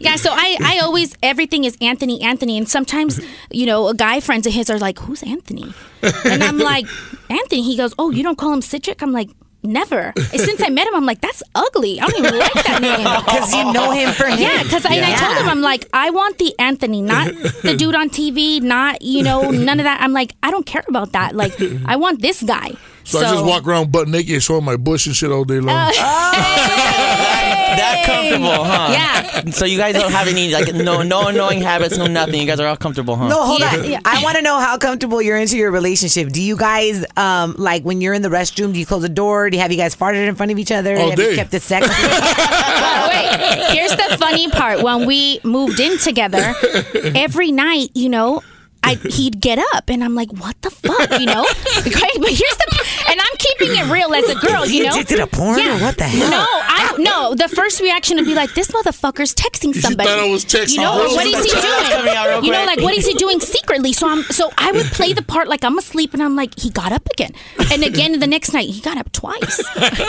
[0.00, 3.20] yeah, so I, I always everything is Anthony, Anthony, and sometimes
[3.50, 5.72] you know a guy friends of his are like, "Who's Anthony?"
[6.02, 6.86] And I'm like,
[7.30, 9.30] "Anthony." He goes, "Oh, you don't call him Citric?" I'm like,
[9.66, 12.00] "Never." Since I met him, I'm like, "That's ugly.
[12.00, 14.38] I don't even like that name." Because you know him for him.
[14.38, 17.26] Yeah, because I, I told him I'm like I want the Anthony, not
[17.62, 20.00] the dude on TV, not you know none of that.
[20.00, 21.34] I'm like I don't care about that.
[21.34, 21.54] Like
[21.86, 22.72] I want this guy.
[23.04, 25.76] So, I just walk around butt naked, showing my bush and shit all day long.
[25.76, 25.92] Uh,
[27.76, 28.88] That comfortable, huh?
[28.92, 29.50] Yeah.
[29.50, 32.40] So you guys don't have any like no no annoying habits, no nothing.
[32.40, 33.28] You guys are all comfortable, huh?
[33.28, 33.84] No, hold Yeah, on.
[33.90, 34.00] yeah.
[34.04, 36.30] I want to know how comfortable you're into your relationship.
[36.30, 39.50] Do you guys, um, like when you're in the restroom, do you close the door?
[39.50, 40.96] Do you have you guys farted in front of each other?
[40.96, 41.36] All have you day.
[41.36, 41.88] kept it sexy?
[41.88, 44.82] But wait, here's the funny part.
[44.82, 46.54] When we moved in together,
[47.14, 48.42] every night, you know,
[48.82, 51.44] I he'd get up and I'm like, what the fuck, you know?
[51.86, 54.84] Okay, but here's the and I'm keeping it real as a girl, Is he you
[54.84, 54.90] know.
[54.90, 56.30] addicted to porn or what the hell?
[56.30, 57.34] No, I no.
[57.34, 60.08] The first reaction would be like, this motherfucker's texting She somebody.
[60.08, 61.12] thought I was texting You know, Rose.
[61.12, 62.44] or what is he That's coming out real doing?
[62.46, 63.92] You know, like what is he doing secretly?
[63.92, 66.70] So I'm so I would play the part like I'm asleep and I'm like, he
[66.70, 67.32] got up again,
[67.72, 69.62] and again the next night he got up twice.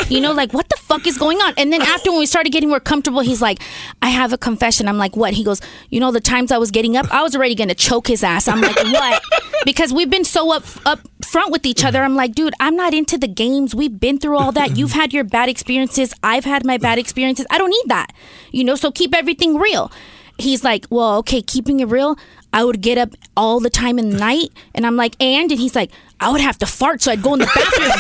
[0.09, 1.53] You know, like what the fuck is going on?
[1.57, 3.59] And then after when we started getting more comfortable, he's like,
[4.01, 4.87] I have a confession.
[4.87, 5.33] I'm like, what?
[5.33, 8.07] He goes, you know, the times I was getting up, I was already gonna choke
[8.07, 8.47] his ass.
[8.47, 9.21] I'm like, what?
[9.65, 12.01] Because we've been so up up front with each other.
[12.03, 13.73] I'm like, dude, I'm not into the games.
[13.75, 14.77] We've been through all that.
[14.77, 16.13] You've had your bad experiences.
[16.23, 17.45] I've had my bad experiences.
[17.49, 18.13] I don't need that.
[18.51, 19.91] You know, so keep everything real.
[20.37, 22.17] He's like, well, okay, keeping it real.
[22.53, 25.59] I would get up all the time in the night, and I'm like, and and
[25.59, 27.91] he's like, I would have to fart, so I'd go in the bathroom.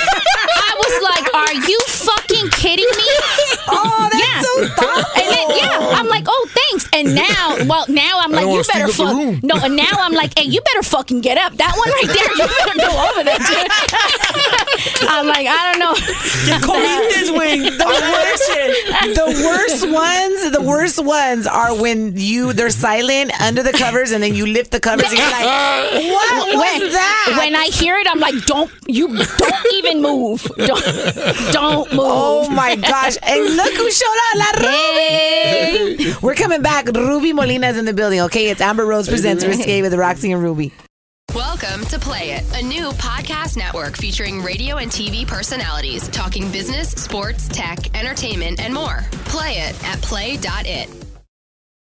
[0.77, 3.09] I was like, are you fucking kidding me?
[3.69, 4.41] Oh, that's yeah.
[4.41, 5.21] so thoughtful.
[5.21, 6.87] And then, yeah, I'm like, oh, thanks.
[6.93, 9.43] And now, well, now I'm like, you better fuck.
[9.43, 11.57] No, and now I'm like, hey, you better fucking get up.
[11.57, 13.37] That one right there, you better go over there.
[13.37, 13.67] Dude.
[15.09, 15.95] I'm like, I don't know.
[17.09, 17.63] this wing.
[17.63, 23.73] the worst, the worst ones, the worst ones are when you they're silent under the
[23.73, 27.35] covers and then you lift the covers and you're like, what was when, that?
[27.37, 30.47] When I hear it, I'm like, don't you don't even move.
[30.67, 30.83] Don't,
[31.53, 31.99] don't oh move.
[31.99, 33.15] Oh my gosh.
[33.23, 35.95] And look who showed up, La Hey.
[35.97, 36.13] Ruby.
[36.21, 36.87] We're coming back.
[36.87, 38.49] Ruby Molina's in the building, okay?
[38.49, 40.73] It's Amber Rose Presents Risque with Roxy and Ruby.
[41.33, 46.89] Welcome to Play It, a new podcast network featuring radio and TV personalities talking business,
[46.91, 49.05] sports, tech, entertainment, and more.
[49.25, 51.06] Play it at play.it.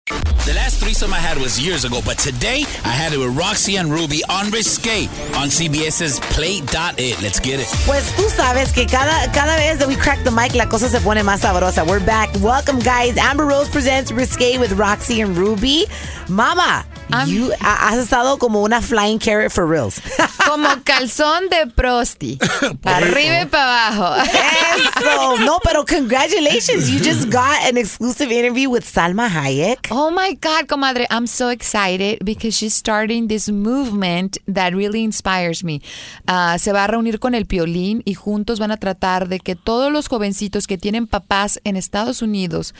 [0.06, 3.76] The last threesome I had was years ago, but today I had it with Roxy
[3.76, 7.22] and Ruby on Risque on CBS's Play.it.
[7.22, 7.66] Let's get it.
[7.86, 11.00] Pues tú sabes que cada, cada vez that we crack the mic, la cosa se
[11.00, 11.86] pone más sabrosa.
[11.86, 12.28] We're back.
[12.42, 13.16] Welcome, guys.
[13.16, 15.86] Amber Rose presents Risque with Roxy and Ruby.
[16.28, 16.84] Mama,
[17.26, 20.00] you ha- has estado como una flying carrot for reals.
[20.44, 22.38] Como calzón de prosti.
[22.84, 24.22] Arriba y para abajo.
[24.22, 25.36] Eso.
[25.44, 26.88] No, pero congratulations.
[26.90, 29.88] You just got an exclusive interview with Salma Hayek.
[29.90, 35.64] Oh my God, comadre, I'm so excited because she's starting this movement that really inspires
[35.64, 35.80] me.
[36.28, 39.56] Ah, se va a reunir con el Piolín y juntos van a tratar de que
[39.56, 42.74] todos los jovencitos que tienen papás en Estados Unidos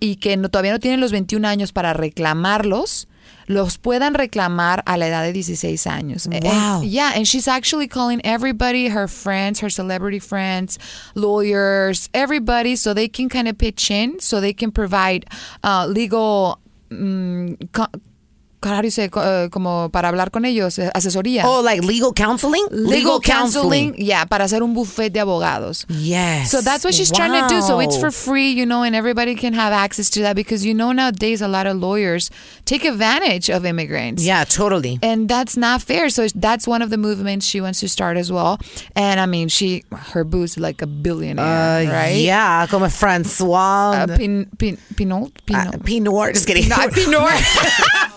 [0.00, 3.08] y que no- todavía no tienen los 21 años para reclamarlos,
[3.48, 6.26] los puedan reclamar a la edad de 16 años.
[6.26, 6.82] And- Wow.
[6.82, 10.78] yeah, and she's actually calling everybody, her friends, her celebrity friends,
[11.14, 15.26] lawyers, everybody, so they can kind of pitch in, so they can provide
[15.62, 16.58] uh, legal.
[16.90, 17.86] mm, co-
[18.74, 21.42] how do you say, uh, como para hablar con ellos, eh, asesoría.
[21.44, 22.66] Oh, like legal counseling?
[22.70, 25.84] Legal counseling, yeah, para hacer un buffet de abogados.
[25.88, 26.50] Yes.
[26.50, 27.62] So that's what she's trying to do.
[27.62, 30.74] So it's for free, you know, and everybody can have access to that because you
[30.74, 32.30] know nowadays a lot of lawyers
[32.64, 34.22] take advantage of immigrants.
[34.24, 34.98] Yeah, totally.
[35.02, 36.08] And that's not fair.
[36.10, 38.58] So that's one of the movements she wants to start as well.
[38.94, 42.16] And I mean, she her boo's like a billionaire, Uh, right?
[42.16, 43.92] Yeah, como Francois.
[43.92, 45.74] Uh, Pin, Pin, Pinot, Pinot.
[45.74, 46.68] uh, Pinot, just kidding.
[46.68, 47.30] No, Pinot.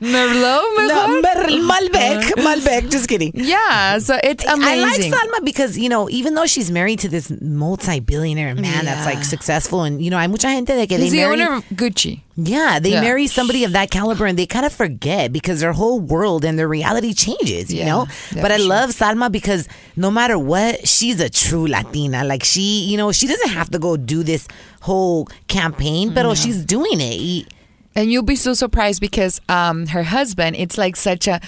[0.00, 1.20] Merlot, No?
[1.20, 2.42] Mer- Malbec, uh.
[2.42, 3.32] Malbec, just kidding.
[3.34, 5.12] Yeah, so it's amazing.
[5.12, 5.30] I like.
[5.40, 9.82] Salma because, you know, even though she's married to this multi-billionaire man that's like successful
[9.82, 12.20] and, you know, hay mucha gente de que He's they the marry, owner of Gucci.
[12.36, 13.00] yeah, they Yeah.
[13.00, 16.58] marry somebody of that caliber and they kind of forget because their whole world and
[16.58, 18.06] their reality changes, you Yeah, know?
[18.34, 18.66] yeah, but I sure.
[18.68, 22.24] love Salma because no matter what, she's a true Latina.
[22.24, 24.46] Like she, you know, she doesn't have to go do this
[24.80, 27.48] whole campaign, but she's doing it.
[27.96, 31.40] And you'll be so surprised because um, her husband, it's like such a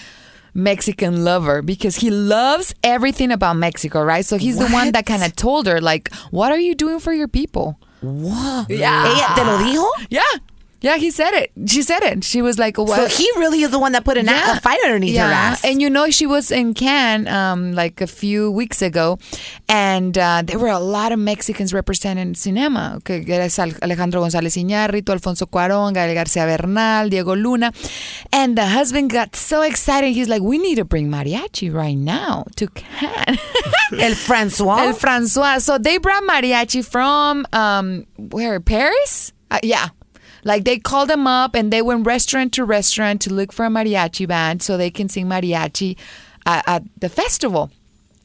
[0.54, 4.24] Mexican lover because he loves everything about Mexico, right?
[4.24, 7.12] So he's the one that kind of told her, like, what are you doing for
[7.12, 7.78] your people?
[8.00, 8.70] What?
[8.70, 9.04] Yeah.
[9.06, 10.06] Ella te lo dijo?
[10.08, 10.22] Yeah.
[10.80, 11.50] Yeah, he said it.
[11.66, 12.22] She said it.
[12.22, 12.94] She was like, what?
[12.96, 15.64] So he really is the one that put an a fire underneath her ass.
[15.64, 19.18] And you know, she was in Cannes um, like a few weeks ago,
[19.68, 23.00] and uh, there were a lot of Mexicans representing cinema.
[23.08, 23.48] Era
[23.82, 27.72] Alejandro González Iñárritu, Alfonso Cuarón, Gael García Bernal, Diego Luna.
[28.32, 30.14] And the husband got so excited.
[30.14, 33.38] He's like, we need to bring mariachi right now to Cannes.
[33.98, 34.78] El Francois?
[34.82, 35.58] El Francois.
[35.58, 39.32] So they brought mariachi from, um, where, Paris?
[39.50, 39.88] Uh, yeah.
[40.48, 43.68] Like they called them up and they went restaurant to restaurant to look for a
[43.68, 45.98] mariachi band so they can sing mariachi
[46.46, 47.70] at, at the festival.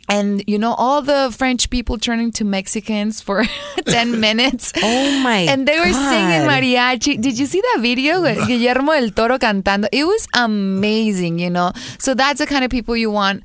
[0.07, 3.43] And you know all the French people turning to Mexicans for
[3.85, 4.71] 10 minutes.
[4.81, 7.19] Oh my And they were singing mariachi.
[7.19, 8.21] Did you see that video?
[8.21, 9.87] with Guillermo del Toro cantando.
[9.91, 11.73] It was amazing, you know.
[11.99, 13.43] So that's the kind of people you want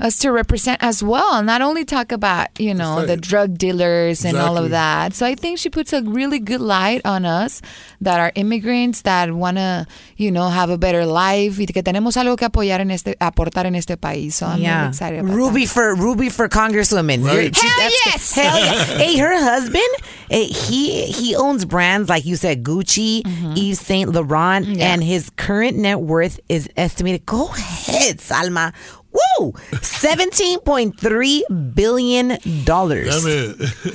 [0.00, 1.42] us to represent as well.
[1.42, 5.12] Not only talk about, you know, the drug dealers and all of that.
[5.14, 7.60] So I think she puts a really good light on us
[8.00, 9.86] that are immigrants that want to,
[10.16, 13.66] you know, have a better life y que tenemos algo que apoyar en este aportar
[13.66, 14.34] en este país.
[14.34, 17.24] So I'm really excited about Ruby for Ruby for congresswoman.
[17.24, 17.34] Right.
[17.34, 18.34] You're- she- Hell yes!
[18.34, 18.84] Hell yeah.
[18.98, 19.82] hey, her husband,
[20.30, 23.54] eh, he he owns brands like you said, Gucci, Mm-hmm.
[23.56, 27.24] Yves Saint Laurent, and his current net worth is estimated.
[27.26, 28.72] Go ahead, Salma.
[29.40, 29.54] Woo!
[29.82, 33.24] Seventeen point three billion dollars.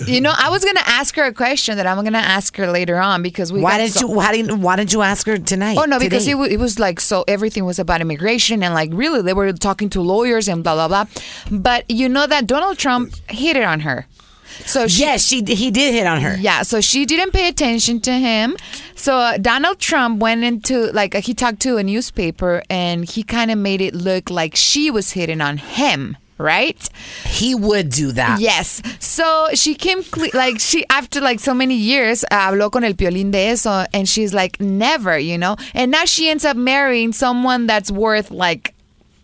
[0.08, 2.98] You know, I was gonna ask her a question that I'm gonna ask her later
[2.98, 3.62] on because we.
[3.62, 4.16] Why got didn't so- you?
[4.16, 4.62] Why didn't?
[4.62, 5.78] Why didn't you ask her tonight?
[5.80, 8.90] Oh no, because it, wa- it was like so everything was about immigration and like
[8.94, 11.06] really they were talking to lawyers and blah blah blah.
[11.52, 14.08] But you know that Donald Trump hit it on her.
[14.66, 16.36] So she, yes, she he did hit on her.
[16.40, 18.56] Yeah, so she didn't pay attention to him.
[18.96, 23.24] So uh, Donald Trump went into like uh, he talked to a newspaper and he
[23.24, 26.18] kind of made it look like she was hitting on him.
[26.40, 26.90] Right?
[27.26, 28.40] He would do that.
[28.42, 28.82] Yes.
[29.00, 32.94] So she came cle- like she after like so many years uh, habló con el
[32.94, 35.56] piolín de eso and she's like never, you know.
[35.74, 38.73] And now she ends up marrying someone that's worth like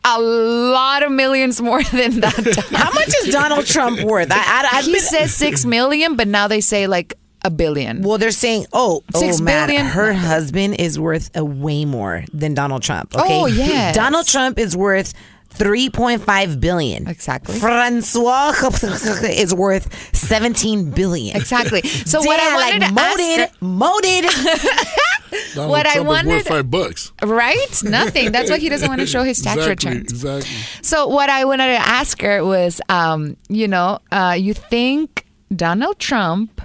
[0.06, 2.66] a lot of millions more than that.
[2.72, 4.32] How much is Donald Trump worth?
[4.32, 8.02] I, I, he been- says six million, but now they say like a billion.
[8.02, 9.86] Well, they're saying, oh, oh Six oh, billion?
[9.86, 13.14] her husband is worth a way more than Donald Trump.
[13.16, 13.42] Oh, okay?
[13.42, 13.96] Oh, yes.
[13.96, 15.14] Donald Trump is worth
[15.56, 17.08] 3.5 billion.
[17.08, 17.58] Exactly.
[17.58, 18.54] Francois
[19.24, 21.36] is worth 17 billion.
[21.36, 21.82] Exactly.
[21.82, 24.26] So what I wanted like, to ask moated, her- moated.
[25.56, 27.12] Donald What I Trump is wanted- five bucks.
[27.24, 27.84] Right?
[27.84, 28.32] Nothing.
[28.32, 30.12] That's why he doesn't want to show his tax exactly, returns.
[30.12, 30.52] Exactly.
[30.82, 35.26] So what I wanted to ask her was, um, you know, uh, you think
[35.56, 36.62] Donald Trump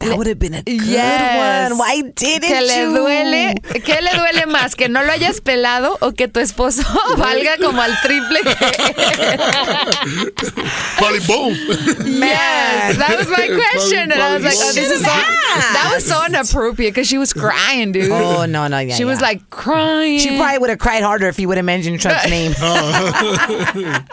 [0.00, 1.70] That would have been a good Yes.
[1.70, 1.78] one.
[1.78, 2.96] Why didn't que le you?
[2.96, 4.74] duele, ¿Qué le duele más?
[4.74, 6.82] ¿Que no lo hayas pelado o que tu esposo
[7.18, 8.54] valga como al triple que
[10.96, 11.56] Probably both.
[12.06, 16.04] Yes, that was my question, and I was like, oh, this is so, that was
[16.04, 18.10] so inappropriate because she was crying, dude.
[18.10, 20.18] Oh, no, no, yeah, she was like crying.
[20.18, 22.52] She probably would have cried harder if you would have mentioned Trump's name.
[22.60, 24.04] Oh.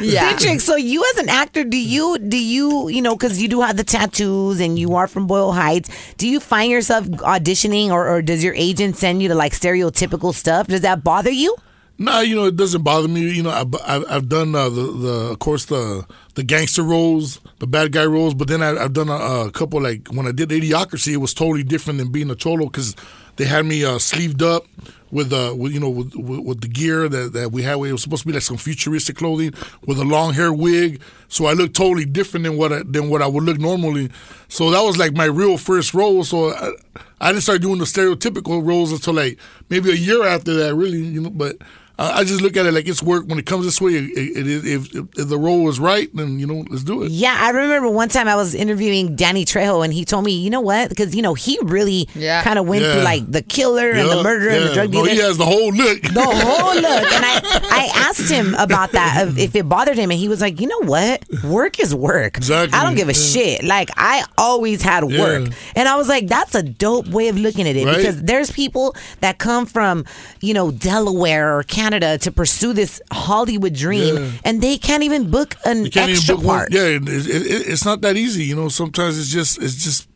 [0.00, 0.30] Yeah.
[0.36, 3.60] Citric, so you as an actor, do you do you you know because you do
[3.60, 8.08] have the tattoos and you are from Boyle Heights, do you find yourself auditioning or,
[8.08, 10.68] or does your agent send you to like stereotypical stuff?
[10.68, 11.54] Does that bother you?
[11.98, 13.30] No, you know it doesn't bother me.
[13.30, 17.66] You know, I, I've done uh, the the of course the the gangster roles, the
[17.66, 20.48] bad guy roles, but then I, I've done a, a couple like when I did
[20.48, 22.96] Idiocracy, it was totally different than being a cholo because
[23.36, 24.64] they had me uh, sleeved up
[25.10, 27.78] with uh with you know with, with, with the gear that, that we had.
[27.78, 29.52] It was supposed to be like some futuristic clothing
[29.86, 33.22] with a long hair wig, so I looked totally different than what I, than what
[33.22, 34.10] I would look normally.
[34.48, 36.24] So that was like my real first role.
[36.24, 36.72] So I,
[37.20, 39.38] I didn't start doing the stereotypical roles until like
[39.68, 40.98] maybe a year after that, really.
[40.98, 41.56] You know, but.
[42.00, 43.26] I I just look at it like it's work.
[43.26, 46.38] When it comes this way, it, it, it, if, if the role is right, then
[46.40, 47.10] you know, let's do it.
[47.10, 50.50] Yeah, I remember one time I was interviewing Danny Trejo and he told me, you
[50.50, 50.88] know what?
[50.88, 52.42] Because you know he really Yeah.
[52.42, 52.92] kind of went Yeah.
[52.94, 54.74] through like the killer and the Yeah, murderer and the yeah.
[54.74, 55.14] drug No, dealer.
[55.14, 56.00] he has the whole look.
[56.02, 57.12] the whole look.
[57.12, 57.40] And I,
[57.70, 60.66] I asked him about that, of if it bothered him, and he was like, you
[60.68, 61.22] know what?
[61.44, 62.36] Work is work.
[62.38, 63.18] Exactly, I don't give a yeah.
[63.32, 63.64] shit.
[63.64, 65.20] Like, I always had Yeah.
[65.20, 65.48] work.
[65.76, 67.96] And I was like, that's a dope way of looking at it Right.
[67.96, 70.04] because there's people that come from,
[70.40, 74.30] you know, Delaware or Canada to pursue this Hollywood dream, Yeah.
[74.44, 76.58] and they can't even book an can't extra book one.
[76.58, 76.72] part.
[76.72, 78.44] Yeah, it, it, it, it's not that easy.
[78.44, 80.08] You know, sometimes it's just it's just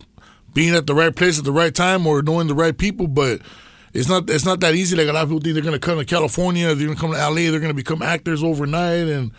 [0.52, 3.08] being at the right place at the right time or knowing the right people.
[3.08, 3.40] But
[3.92, 4.96] it's not it's not that easy.
[4.96, 7.00] Like a lot of people think they're going to come to California, they're going to
[7.00, 9.32] come to LA, they're going to become actors overnight, and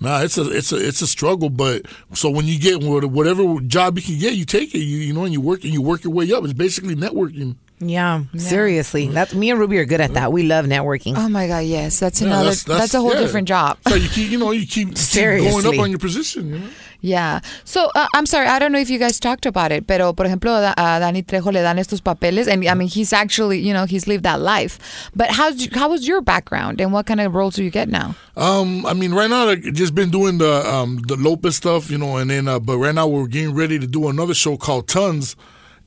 [0.00, 1.50] nah, it's a it's a it's a struggle.
[1.50, 4.78] But so when you get whatever job you can get, you take it.
[4.78, 6.44] You you know, and you work and you work your way up.
[6.44, 7.56] It's basically networking.
[7.80, 9.08] Yeah, seriously.
[9.08, 10.32] That's me and Ruby are good at that.
[10.32, 11.14] We love networking.
[11.16, 12.54] Oh my god, yes, that's Yeah, another.
[12.54, 13.20] That's, a whole yeah.
[13.20, 13.78] different job.
[13.86, 16.48] So you keep you know you keep, keep going up on your position.
[16.48, 16.68] You know?
[17.00, 17.40] Yeah.
[17.62, 20.26] So uh, I'm sorry, I don't know if you guys talked about it, pero por
[20.26, 23.72] ejemplo da- a Danny Trejo le dan estos papeles, and I mean he's actually you
[23.72, 24.78] know he's lived that life.
[25.14, 28.16] But how's how was your background, and what kind of roles do you get now?
[28.36, 31.98] Um, I mean, right now, like, just been doing the um the Lopez stuff, you
[31.98, 34.88] know, and then uh, but right now we're getting ready to do another show called
[34.88, 35.36] Tons,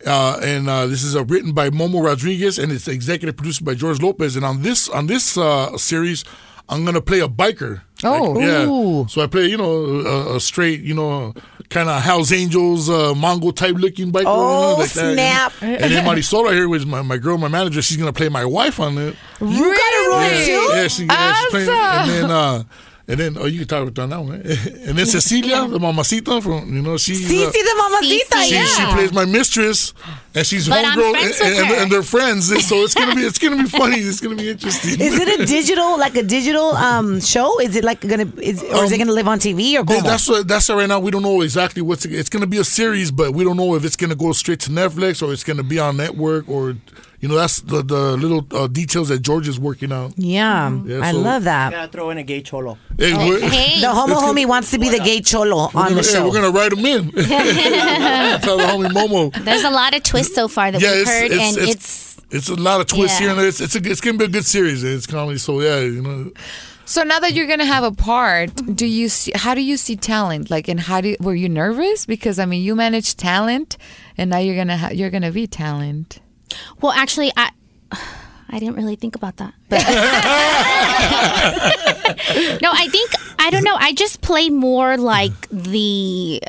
[0.06, 3.74] uh, and uh, this is uh, written by Momo Rodriguez and it's executive produced by
[3.76, 4.36] George Lopez.
[4.36, 6.24] And on this on this uh, series,
[6.70, 7.82] I'm gonna play a biker.
[8.04, 8.40] Oh.
[8.40, 9.06] yeah.
[9.08, 9.72] So I play, you know,
[10.02, 11.34] a, a straight, you know,
[11.70, 14.24] kind of Hells Angels, uh, Mongol type looking biker.
[14.26, 15.14] Oh, like that, you know.
[15.14, 15.54] snap.
[15.62, 17.82] And then Marisol here was my, my girl, my manager.
[17.82, 19.16] She's gonna play my wife on it.
[19.40, 20.46] You got a role Really?
[20.46, 20.52] too?
[20.52, 22.64] Yeah, she, yeah, she's playing, and then uh,
[23.08, 24.42] And then, oh, you can talk about that now, man.
[24.88, 27.16] And then Cecilia, the mamacita from, you know, she.
[27.16, 27.30] she's.
[27.30, 28.66] Cici the mamacita, she, yeah.
[28.66, 29.94] she plays my mistress,
[30.36, 31.76] and she's But homegirl, and, with and, her.
[31.82, 32.52] and they're friends.
[32.52, 33.98] And so it's gonna be, it's gonna be funny.
[33.98, 35.02] It's gonna be interesting.
[35.02, 37.60] Is it a digital, like a digital um show?
[37.60, 40.28] Is it like gonna, is, or is it gonna live on TV or Yeah, that's
[40.30, 41.00] what that's right now.
[41.00, 43.76] We don't know exactly what's it's going to be a series, but we don't know
[43.76, 46.48] if it's going to go straight to Netflix or it's going to be on network
[46.48, 46.76] or
[47.22, 50.14] you know that's the the little uh, details that George is working out.
[50.18, 51.72] Yeah, Yeah, I so- love that.
[51.72, 52.78] Gotta throw in a gay cholo.
[52.98, 53.40] Hey, we're-
[53.82, 56.02] The homo it's gonna- homie wants to be the gay cholo we're on gonna, the
[56.02, 56.26] hey, show.
[56.28, 57.12] we're gonna write him in.
[58.42, 59.32] Tell the homie Momo.
[59.46, 61.76] There's a lot of twists so far that Yeah, we've it's- heard, it's- and it's-
[61.76, 63.24] it's, It's a lot of twists Yeah.
[63.24, 63.48] here and there.
[63.48, 64.84] It's it's, a, it's gonna be a good series.
[64.84, 66.32] It's comedy, so yeah, you know.
[66.86, 69.32] So now that you're gonna have a part, do you see?
[69.36, 70.50] How do you see talent?
[70.50, 72.06] Like, and how do you, were you nervous?
[72.06, 73.78] Because I mean, you manage talent,
[74.18, 76.20] and now you're gonna ha- you're gonna be talent.
[76.82, 77.52] Well, actually, I
[78.50, 79.54] I didn't really think about that.
[82.62, 83.76] no, I think I don't know.
[83.76, 86.42] I just play more like the.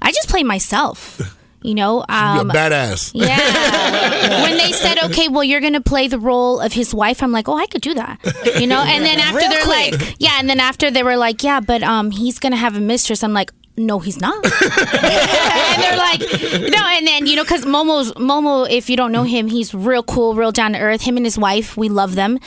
[0.00, 1.20] I just play myself.
[1.62, 3.10] You know, um, Be a badass.
[3.14, 4.42] Yeah.
[4.44, 7.32] when they said, okay, well, you're going to play the role of his wife, I'm
[7.32, 8.20] like, oh, I could do that.
[8.60, 8.82] You know?
[8.86, 9.92] And then after Real they're quick.
[10.00, 10.38] like, yeah.
[10.38, 13.24] And then after they were like, yeah, but um, he's going to have a mistress.
[13.24, 14.42] I'm like, no, he's not.
[14.44, 16.82] and they're like, no.
[16.86, 20.34] And then, you know, because Momo's, Momo, if you don't know him, he's real cool,
[20.34, 21.02] real down to earth.
[21.02, 22.38] Him and his wife, we love them.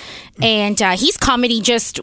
[0.42, 2.00] And uh, he's comedy just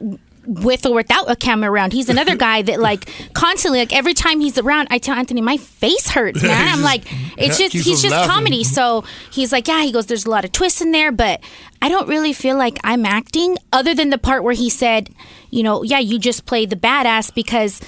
[0.46, 1.92] with or without a camera around.
[1.92, 5.56] He's another guy that like constantly, like every time he's around, I tell Anthony, my
[5.56, 6.68] face hurts, man.
[6.72, 7.02] I'm like,
[7.36, 8.30] it's just he's just laughing.
[8.30, 8.64] comedy.
[8.64, 9.82] So he's like, yeah.
[9.82, 11.40] He goes, there's a lot of twists in there, but
[11.82, 15.10] I don't really feel like I'm acting, other than the part where he said,
[15.50, 17.80] you know, yeah, you just play the badass because.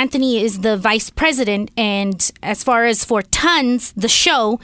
[0.00, 4.60] Anthony is the vice president, and as far as for Tons, the show,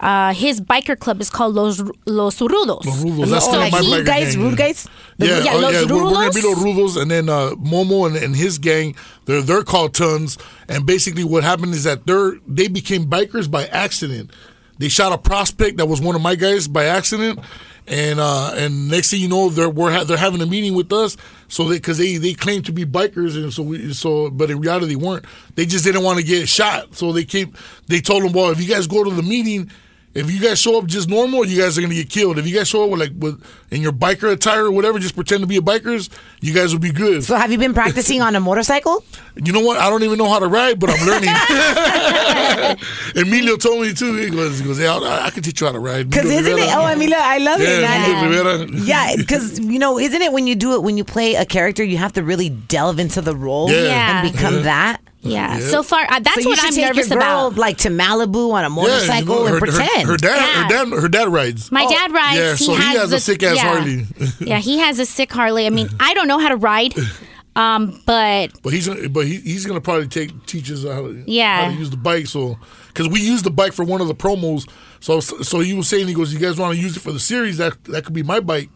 [0.00, 2.84] uh, his biker club is called Los Los Rudos.
[2.84, 3.28] Los Rudos.
[3.30, 4.72] That's Oh, still my he- biker gang, yeah.
[5.18, 5.84] The- Yeah, yeah, oh, Los yeah.
[5.94, 6.56] We're, we're gonna be Rudos.
[6.56, 8.96] Los Rudos, and then uh, Momo and, and his gang.
[9.26, 13.66] They're they're called Tons, and basically what happened is that they're they became bikers by
[13.66, 14.32] accident.
[14.80, 17.38] They shot a prospect that was one of my guys by accident,
[17.86, 20.92] and uh, and next thing you know, they're we're ha- they're having a meeting with
[20.92, 21.16] us.
[21.48, 24.60] So they because they they claim to be bikers, and so we so but in
[24.60, 25.24] reality they weren't.
[25.54, 27.56] They just didn't want to get shot, so they keep
[27.86, 29.70] they told them, well, if you guys go to the meeting.
[30.14, 32.38] If you guys show up just normal, you guys are gonna get killed.
[32.38, 35.16] If you guys show up with like with in your biker attire or whatever, just
[35.16, 36.08] pretend to be a bikers,
[36.40, 37.24] you guys will be good.
[37.24, 39.04] So have you been practicing on a motorcycle?
[39.36, 39.78] You know what?
[39.78, 41.28] I don't even know how to ride, but I'm learning.
[43.16, 44.14] Emilio told me too.
[44.14, 46.08] He goes, he goes yeah, I, I can teach you how to ride.
[46.08, 46.68] Because isn't it?
[46.72, 47.80] Oh, look, I love it.
[47.82, 48.84] Yeah, man.
[48.86, 51.82] Yeah, because you know, isn't it when you do it when you play a character,
[51.82, 53.68] you have to really delve into the role.
[53.70, 54.22] Yeah.
[54.22, 54.60] and become Yeah.
[54.62, 55.00] that.
[55.24, 55.58] Yeah.
[55.74, 57.56] So far, uh, that's So what I'm take nervous your girl, about.
[57.56, 60.06] like to Malibu on a Yeah, you motorcycle know, and her, pretend.
[60.06, 61.72] Her, her dad, her dad, her dad rides.
[61.72, 62.38] My dad rides.
[62.38, 63.62] Yeah, so he has a the- sick ass yeah.
[63.62, 64.06] Harley.
[64.40, 65.66] yeah, he has a sick Harley.
[65.66, 66.94] I mean, I don't know how to ride,
[67.56, 71.64] um, but But he's but he, he's gonna probably take teach us how to, Yeah.
[71.64, 72.26] how to use the bike.
[72.26, 72.58] So
[72.88, 74.68] because we used the bike for one of the promos.
[75.00, 77.20] So so he was saying he goes, you guys want to use it for the
[77.20, 77.58] series?
[77.58, 78.68] That that could be my bike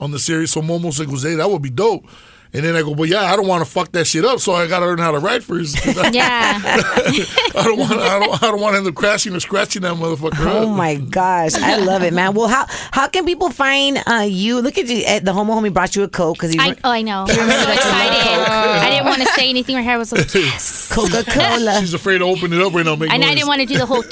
[0.00, 0.50] on the series.
[0.50, 2.06] So Momo said, goes, hey, that would be dope.
[2.52, 4.52] And then I go, well, yeah, I don't want to fuck that shit up, so
[4.54, 5.84] I got to learn how to ride first.
[6.12, 6.60] yeah.
[6.64, 9.94] I don't want I don't I don't want to end up crashing or scratching that
[9.94, 10.44] motherfucker.
[10.46, 10.76] Oh up.
[10.76, 12.34] my gosh, I love it, man.
[12.34, 14.60] Well, how how can people find uh, you?
[14.60, 15.02] Look at you.
[15.06, 17.22] eh, The homo homie brought you a coke because I, oh, I know.
[17.22, 18.20] I'm so excited.
[18.50, 19.76] I didn't want to say anything.
[19.76, 20.90] Her hair was like, yes.
[20.94, 21.78] Coca Cola.
[21.80, 22.96] She's afraid to open it up right now.
[22.96, 24.02] Make And I didn't want to do the whole.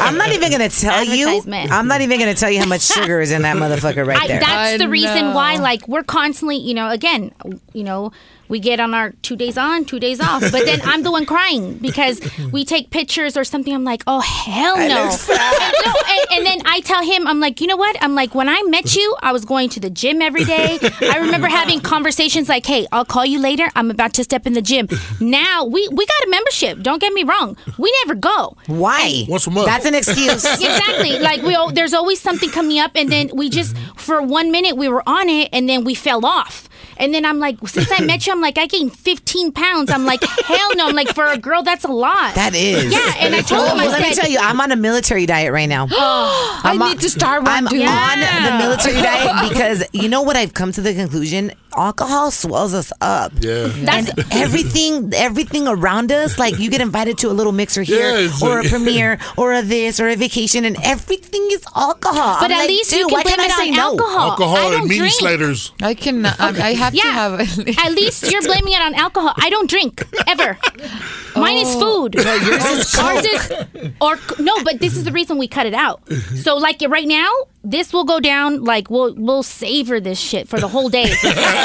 [0.00, 1.42] I'm not even gonna tell you.
[1.48, 4.26] I'm not even gonna tell you how much sugar is in that motherfucker right I,
[4.28, 4.40] there.
[4.40, 7.32] that's the reason why, like, we're constantly, you know, again,
[7.72, 8.12] you know,
[8.48, 11.24] we get on our two days on, two days off, but then I'm the one
[11.26, 12.20] crying because
[12.52, 13.74] we take pictures or something.
[13.74, 14.82] I'm like, oh hell no.
[14.82, 15.28] And,
[15.86, 17.96] no, and, and then I tell him, I'm like, you know what?
[18.02, 20.78] I'm like, when I met you, I was going to the gym every day.
[21.00, 23.68] I remember having conversations like, hey, I'll call you later.
[23.74, 24.88] I'm about to step in the gym.
[25.20, 26.80] Now we we got a membership.
[26.82, 27.56] Don't get me wrong.
[27.78, 28.56] We never go.
[28.66, 29.24] Why?
[29.28, 29.66] Once a month.
[29.66, 30.44] That's an excuse.
[30.60, 31.18] exactly.
[31.18, 34.76] Like we, al- there's always something coming up, and then we just for one minute
[34.76, 36.68] we were on it, and then we fell off.
[36.96, 39.90] And then I'm like, since I met you, I'm like, I gained 15 pounds.
[39.90, 40.86] I'm like, hell no.
[40.88, 42.34] I'm like, for a girl, that's a lot.
[42.34, 42.92] That is.
[42.92, 45.26] Yeah, and I told him, I let me said- tell you, I'm on a military
[45.26, 45.86] diet right now.
[45.90, 47.82] I I'm on- need to start one, I'm dude.
[47.86, 50.36] on the military diet because you know what?
[50.36, 53.32] I've come to the conclusion: alcohol swells us up.
[53.40, 53.68] Yeah.
[53.68, 58.18] That's- and everything, everything around us, like you get invited to a little mixer here,
[58.20, 62.36] Yeah, or like- a premiere, or a this, or a vacation, and everything is alcohol.
[62.40, 63.82] But I'm at like, least you can blame can't it I on no?
[63.90, 64.18] alcohol.
[64.20, 65.12] I Alcohol don't and mini drink.
[65.14, 65.72] sliders.
[65.82, 66.26] I can.
[66.26, 67.12] I, I have to Yeah.
[67.12, 67.40] have.
[67.78, 69.32] At least you're blaming it on alcohol.
[69.36, 70.58] I don't drink ever.
[71.36, 72.08] Mine is oh.
[72.08, 72.14] food.
[72.14, 73.52] yours is Ours is
[74.00, 76.00] or no, but this is the reason we cut it out.
[76.42, 77.28] So like right now,
[77.64, 78.62] this will go down.
[78.62, 81.12] Like we'll we'll savor this shit for the whole day.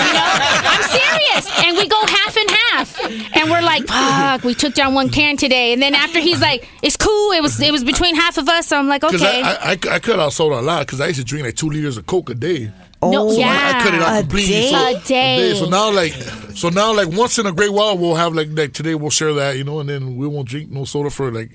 [0.04, 1.66] I'm serious.
[1.66, 3.36] And we go half and half.
[3.36, 5.74] And we're like, fuck, we took down one can today.
[5.74, 7.32] And then after he's like, it's cool.
[7.32, 8.68] It was it was between half of us.
[8.68, 9.42] So I'm like, okay.
[9.42, 11.56] I, I, I, I cut out soda a lot because I used to drink like
[11.56, 12.72] two liters of Coke a day.
[13.02, 13.72] Oh, no, So I- yeah.
[13.80, 14.52] I, cut it out A completely.
[14.52, 14.72] day?
[14.72, 15.54] So, A day.
[15.56, 16.12] So now, like,
[16.56, 19.34] so now, like, once in a great while, we'll have like, like today we'll share
[19.36, 21.52] that, you know, and then we won't drink no soda for like,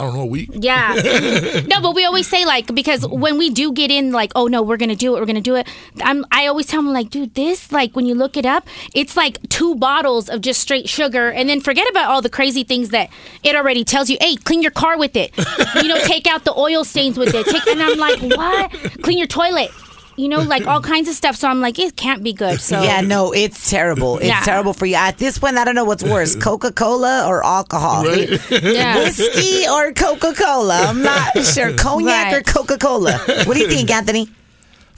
[0.00, 0.50] I don't know, a week.
[0.52, 0.94] Yeah.
[1.66, 4.62] no, but we always say like because when we do get in like, oh no,
[4.62, 5.66] we're gonna do it, we're gonna do it.
[6.02, 9.16] I'm I always tell them like, dude, this like when you look it up, it's
[9.16, 12.90] like two bottles of just straight sugar, and then forget about all the crazy things
[12.90, 13.10] that
[13.42, 14.16] it already tells you.
[14.20, 15.36] Hey, clean your car with it.
[15.82, 17.46] you know, take out the oil stains with it.
[17.46, 18.70] Take, and I'm like, what?
[19.02, 19.70] Clean your toilet.
[20.18, 21.36] You know, like all kinds of stuff.
[21.36, 22.60] So I'm like, it can't be good.
[22.60, 24.18] So yeah, no, it's terrible.
[24.18, 24.40] It's Yeah.
[24.40, 24.96] terrible for you.
[24.96, 28.04] At this point, I don't know what's worse, Coca Cola or alcohol.
[28.04, 28.28] Right.
[28.50, 28.98] Yeah.
[29.04, 30.82] Whiskey or Coca Cola.
[30.88, 31.72] I'm not sure.
[31.74, 33.16] Cognac or Coca Cola.
[33.44, 34.28] What do you think, Anthony?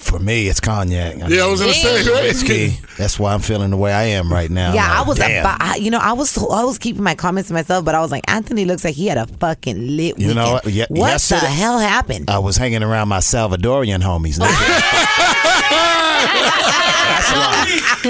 [0.00, 1.16] For me, it's cognac.
[1.28, 2.22] Yeah, I was gonna say, right?
[2.22, 2.78] whiskey.
[2.98, 4.72] That's why I'm feeling the way I am right now.
[4.74, 7.48] yeah, I'm I was about, I- you know, I was I was keeping my comments
[7.48, 10.34] to myself, but I was like, Anthony looks like he had a fucking lit You
[10.34, 10.64] know what?
[10.64, 10.88] weekend.
[10.90, 12.28] Ye- what the hell happened?
[12.30, 14.38] I was hanging around my Salvadorian homies.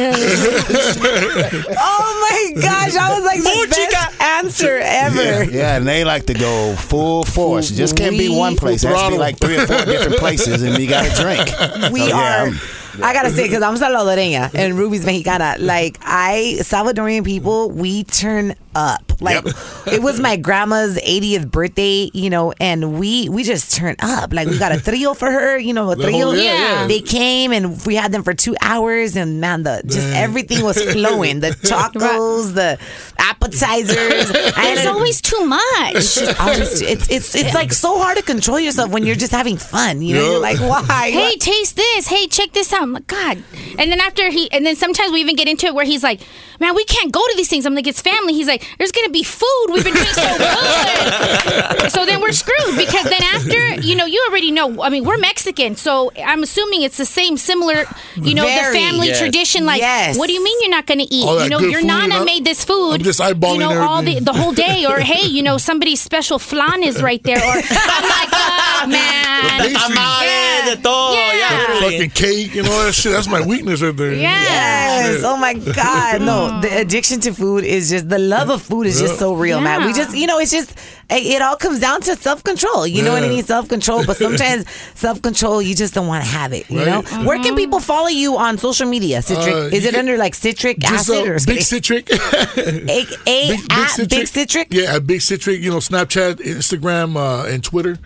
[1.79, 5.23] oh my gosh, I was like the best answer ever.
[5.23, 7.71] Yeah, yeah, and they like to go full force.
[7.71, 8.85] It just can't be one place.
[8.85, 11.49] It has to be like three or four different places, and you got to drink.
[11.93, 12.47] We So, yeah, are.
[12.47, 12.61] I'm-
[13.03, 15.55] I gotta say, because I'm Salvadoreña and Ruby's Mexicana.
[15.59, 19.10] Like I, Salvadorian people, we turn up.
[19.21, 19.45] Like
[19.87, 24.33] it was my grandma's 80th birthday, you know, and we we just turned up.
[24.33, 26.25] Like we got a trio for her, you know, a The trio.
[26.27, 26.87] whole- yeah, yeah.
[26.87, 30.81] They came and we had them for two hours, and man, the just everything was
[30.93, 31.41] flowing.
[31.41, 32.79] The tacos, the
[33.19, 34.31] appetizers.
[34.35, 35.95] It's always too much.
[35.95, 39.33] It's just always, it's it's it's like so hard to control yourself when you're just
[39.33, 40.03] having fun.
[40.03, 40.31] You know, Yeah.
[40.31, 41.11] you're like, why?
[41.11, 42.07] hey, taste this.
[42.09, 42.83] Hey, check this out.
[42.83, 43.43] I'm like, God.
[43.79, 46.21] And then after he, and then sometimes we even get into it where he's like,
[46.59, 47.67] man, we can't go to these things.
[47.67, 48.33] I'm like, it's family.
[48.35, 49.67] He's like, there's going to be food.
[49.73, 51.91] We've been doing so good.
[51.93, 55.19] so then we're screwed because then after, you know, you already know, I mean, we're
[55.19, 55.77] Mexican.
[55.77, 57.85] So I'm assuming it's the same, similar,
[58.17, 58.75] you know, Very.
[58.79, 59.19] the family Yes.
[59.19, 59.65] tradition.
[59.67, 60.17] Like, Yes.
[60.19, 61.25] what do you mean you're not going to eat?
[61.43, 62.25] You know, your food, nana huh?
[62.25, 62.95] made this food.
[62.95, 64.87] I'm just eyeballing You know, all the, the whole day.
[64.87, 67.39] Or, hey, you know, somebody's special flan is right there.
[67.39, 69.63] Or I'm like, oh, man.
[69.63, 71.33] The Tamales, de todo, Yeah.
[71.35, 71.59] yeah.
[71.59, 71.81] literally.
[71.99, 73.13] Fucking cake, you know that shit.
[73.13, 74.13] That's my weakness right there.
[74.15, 75.23] Yes.
[75.25, 76.23] Oh my God.
[76.23, 79.61] No, the addiction to food is just the love of food is just so real,
[79.61, 79.85] man.
[79.85, 80.71] We just, you know, it's just
[81.11, 82.87] it it all comes down to self control.
[82.87, 83.43] You know what I mean?
[83.43, 86.69] Self control, but sometimes self control you just don't want to have it.
[86.71, 86.87] You Right.
[87.13, 87.25] know?
[87.25, 89.23] Where can people follow you on social media?
[89.23, 89.55] Citric?
[89.55, 92.09] Uh, is it you- under like citric Just acid uh, or Big Citric.
[92.11, 94.69] A, a at Big Citric?
[94.71, 95.61] Yeah, at Big Citric.
[95.61, 97.99] You know, Snapchat, Instagram, uh, and Twitter.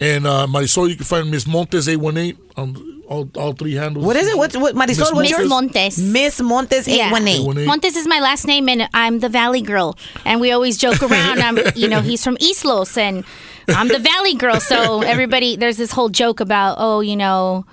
[0.00, 3.74] And uh, Marisol, you can find Miss Montes eight one eight on all, all three
[3.74, 4.04] handles.
[4.06, 4.36] What is it?
[4.38, 5.12] What's what Marisol?
[5.12, 5.48] What's Miss yours?
[5.48, 5.98] Montes.
[5.98, 7.08] Miss Montes Yeah.
[7.14, 7.66] 818.
[7.66, 9.98] Montes is my last name, and I'm the Valley Girl.
[10.24, 11.40] And we always joke around.
[11.40, 13.24] I'm, you know, he's from East Los, and
[13.68, 14.58] I'm the Valley Girl.
[14.60, 17.66] So everybody, there's this whole joke about, oh, you know,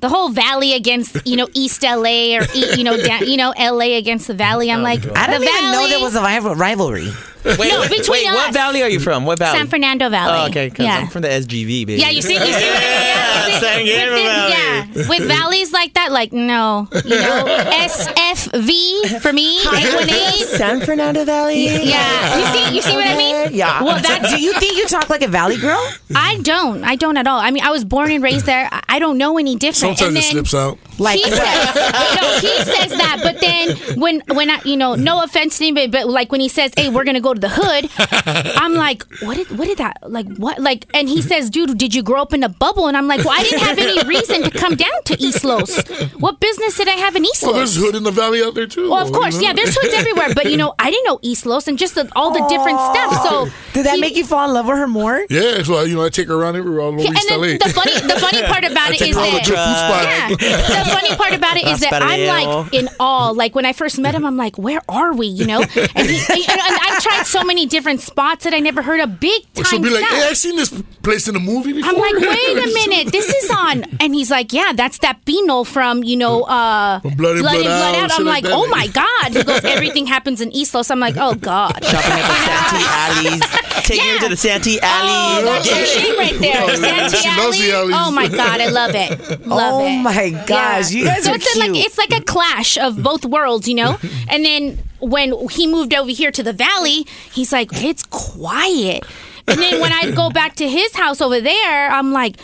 [0.00, 3.54] the whole Valley against, you know, East LA or E- you know, down, you know,
[3.58, 4.70] LA against the Valley.
[4.70, 7.10] I'm like, I don't the even know there was a rivalry.
[7.44, 9.24] Wait, No, wait, between wait, what valley are you from?
[9.26, 9.58] What valley?
[9.58, 10.38] San Fernando Valley.
[10.40, 10.98] Oh, okay, 'cause yeah.
[10.98, 11.96] I'm from the SGV, baby.
[12.00, 14.52] Yeah, you see, you see, yeah, you see, San Gabriel Valley.
[14.52, 17.44] yeah, with valleys like that, like no, you know,
[17.84, 20.46] SFV for me, eight one eight.
[20.56, 21.64] San Fernando Valley.
[21.66, 23.54] Yeah, you see, you see what I mean?
[23.54, 23.82] Yeah.
[23.82, 25.80] Well, that's Do you think you talk like a valley girl?
[26.14, 26.82] I don't.
[26.84, 27.38] I don't at all.
[27.40, 28.68] I mean, I was born and raised there.
[28.72, 29.98] I- I don't know any different.
[29.98, 30.78] Sometimes and it slips out.
[31.00, 33.18] Like he says, no, he says that.
[33.24, 36.48] But then when when I, you know, no offense to anybody, but like when he
[36.48, 37.90] says, "Hey, we're gonna go to the hood,"
[38.60, 40.26] I'm like, "What did what did that like?
[40.36, 43.06] What like?" And he says, "Dude, did you grow up in a bubble?" And I'm
[43.06, 45.76] like, "Well, I didn't have any reason to come down to East Los.
[46.18, 47.50] What business did I have in East Los?
[47.52, 48.90] Well, there's hood in the valley out there too.
[48.90, 49.52] Well, of course, yeah.
[49.52, 52.32] There's hoods everywhere, but you know, I didn't know East Los and just the, all
[52.32, 53.22] the different stuff.
[53.26, 55.24] So Did that he- make you fall in love with her more?
[55.30, 57.40] Yeah, so you know I take her around everywhere all over Yeah, and East then
[57.40, 57.46] LA.
[57.58, 60.38] the funny, the funny part about it Take is her all the that good food
[60.38, 60.42] spots.
[60.42, 63.30] yeah, the funny part about it is that I'm like in awe.
[63.30, 65.26] Like when I first met him, I'm like, where are we?
[65.26, 65.70] You know, and,
[66.10, 69.20] he, and, and I've tried so many different spots that I never heard of.
[69.20, 70.18] Big time She'll be like, stuff.
[70.18, 73.28] "Hey, I've seen this place in a movie before." I'm like, wait a minute, this
[73.28, 77.36] is on, and he's like, yeah, that's that Pino from you know, uh, From Blood
[77.36, 79.32] In, Blood In, Out, I'm like, like oh my god.
[79.32, 80.90] He goes, everything happens in East Los.
[80.90, 81.84] I'm like, oh god.
[81.84, 82.84] Shopping at the Santee
[83.30, 83.86] alleys.
[83.86, 85.10] Taking her to the Santee alley.
[85.10, 86.54] Oh, that's your shit right there.
[86.64, 87.96] Oh, Santee she loves the alleys.
[87.98, 89.46] Oh my god, I love it.
[89.46, 89.84] Love it.
[89.84, 90.02] oh it.
[90.02, 91.68] my gosh, you guys so are it's cute.
[91.68, 93.98] A, like it's like a clash of both worlds, you know.
[94.28, 99.04] and then when he moved over here to the valley, he's like, it's quiet.
[99.46, 102.36] And then when I go back to his house over there, I'm like.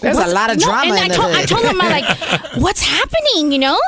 [0.00, 1.90] There's a lot of no, drama And in I the told, I told him, I'm
[1.90, 3.78] like, what's happening, you know?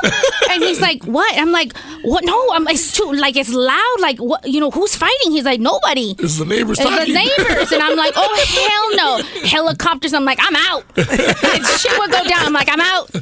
[0.51, 1.37] And he's like, what?
[1.37, 2.23] I'm like, what?
[2.25, 3.95] No, I'm it's too like it's loud.
[3.99, 4.45] Like what?
[4.47, 5.31] You know who's fighting?
[5.31, 6.15] He's like nobody.
[6.19, 7.13] It's the neighbors It's talking.
[7.13, 10.13] the neighbors, and I'm like, oh hell no, helicopters.
[10.13, 10.83] I'm like, I'm out.
[10.97, 12.45] And shit would go down.
[12.45, 13.09] I'm like, I'm out.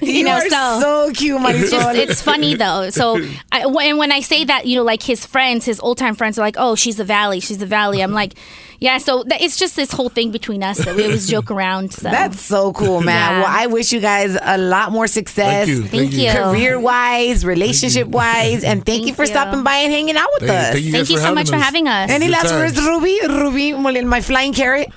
[0.00, 1.96] You, You know, are so so cute, my it's just son.
[1.96, 2.88] it's funny though.
[2.90, 3.20] So
[3.52, 6.38] I, when when I say that, you know, like his friends, his old time friends
[6.38, 8.00] are like, oh, she's the valley, she's the valley.
[8.00, 8.34] I'm like,
[8.78, 8.98] yeah.
[8.98, 11.92] So that, it's just this whole thing between us that we always joke around.
[11.92, 12.08] So.
[12.10, 13.14] That's so cool, man.
[13.32, 13.38] Yeah.
[13.42, 15.66] Well, I wish you guys a lot more success.
[15.66, 16.22] Thank you, thank Thank you.
[16.22, 16.32] you.
[16.32, 19.28] Career wise, relationship wise, and thank, you for you.
[19.28, 20.72] stopping by and hanging out with Thank you- us.
[20.72, 22.10] thank you Thank you so much for having having us.
[22.10, 22.76] Any Good last times.
[22.76, 23.18] words, Ruby?
[23.28, 24.88] Ruby, Molin- my flying carrot.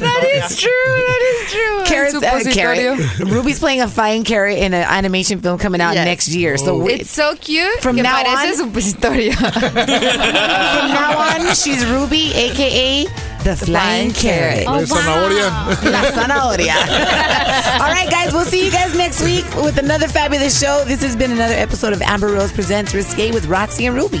[0.00, 0.70] That is true.
[0.70, 1.84] That is true.
[1.84, 3.18] Carrot, uh, carrot.
[3.20, 6.04] Ruby's playing a flying carrot in an animation film coming out Yes.
[6.06, 6.56] next year.
[6.58, 7.80] So we- It's so cute.
[7.82, 8.24] From now on-
[8.56, 8.72] from
[10.92, 13.04] now on, she's Ruby, aka
[13.44, 14.64] the flying flying carrot.
[14.64, 14.68] carrot.
[14.68, 15.50] Oh, Esa zanahoria.
[15.92, 16.74] La zanahoria.
[17.80, 20.82] All right, guys, we'll see you guys next week with another fabulous show.
[20.84, 24.20] This has been another episode of Amber Rose Presents Risque with Roxy and Ruby.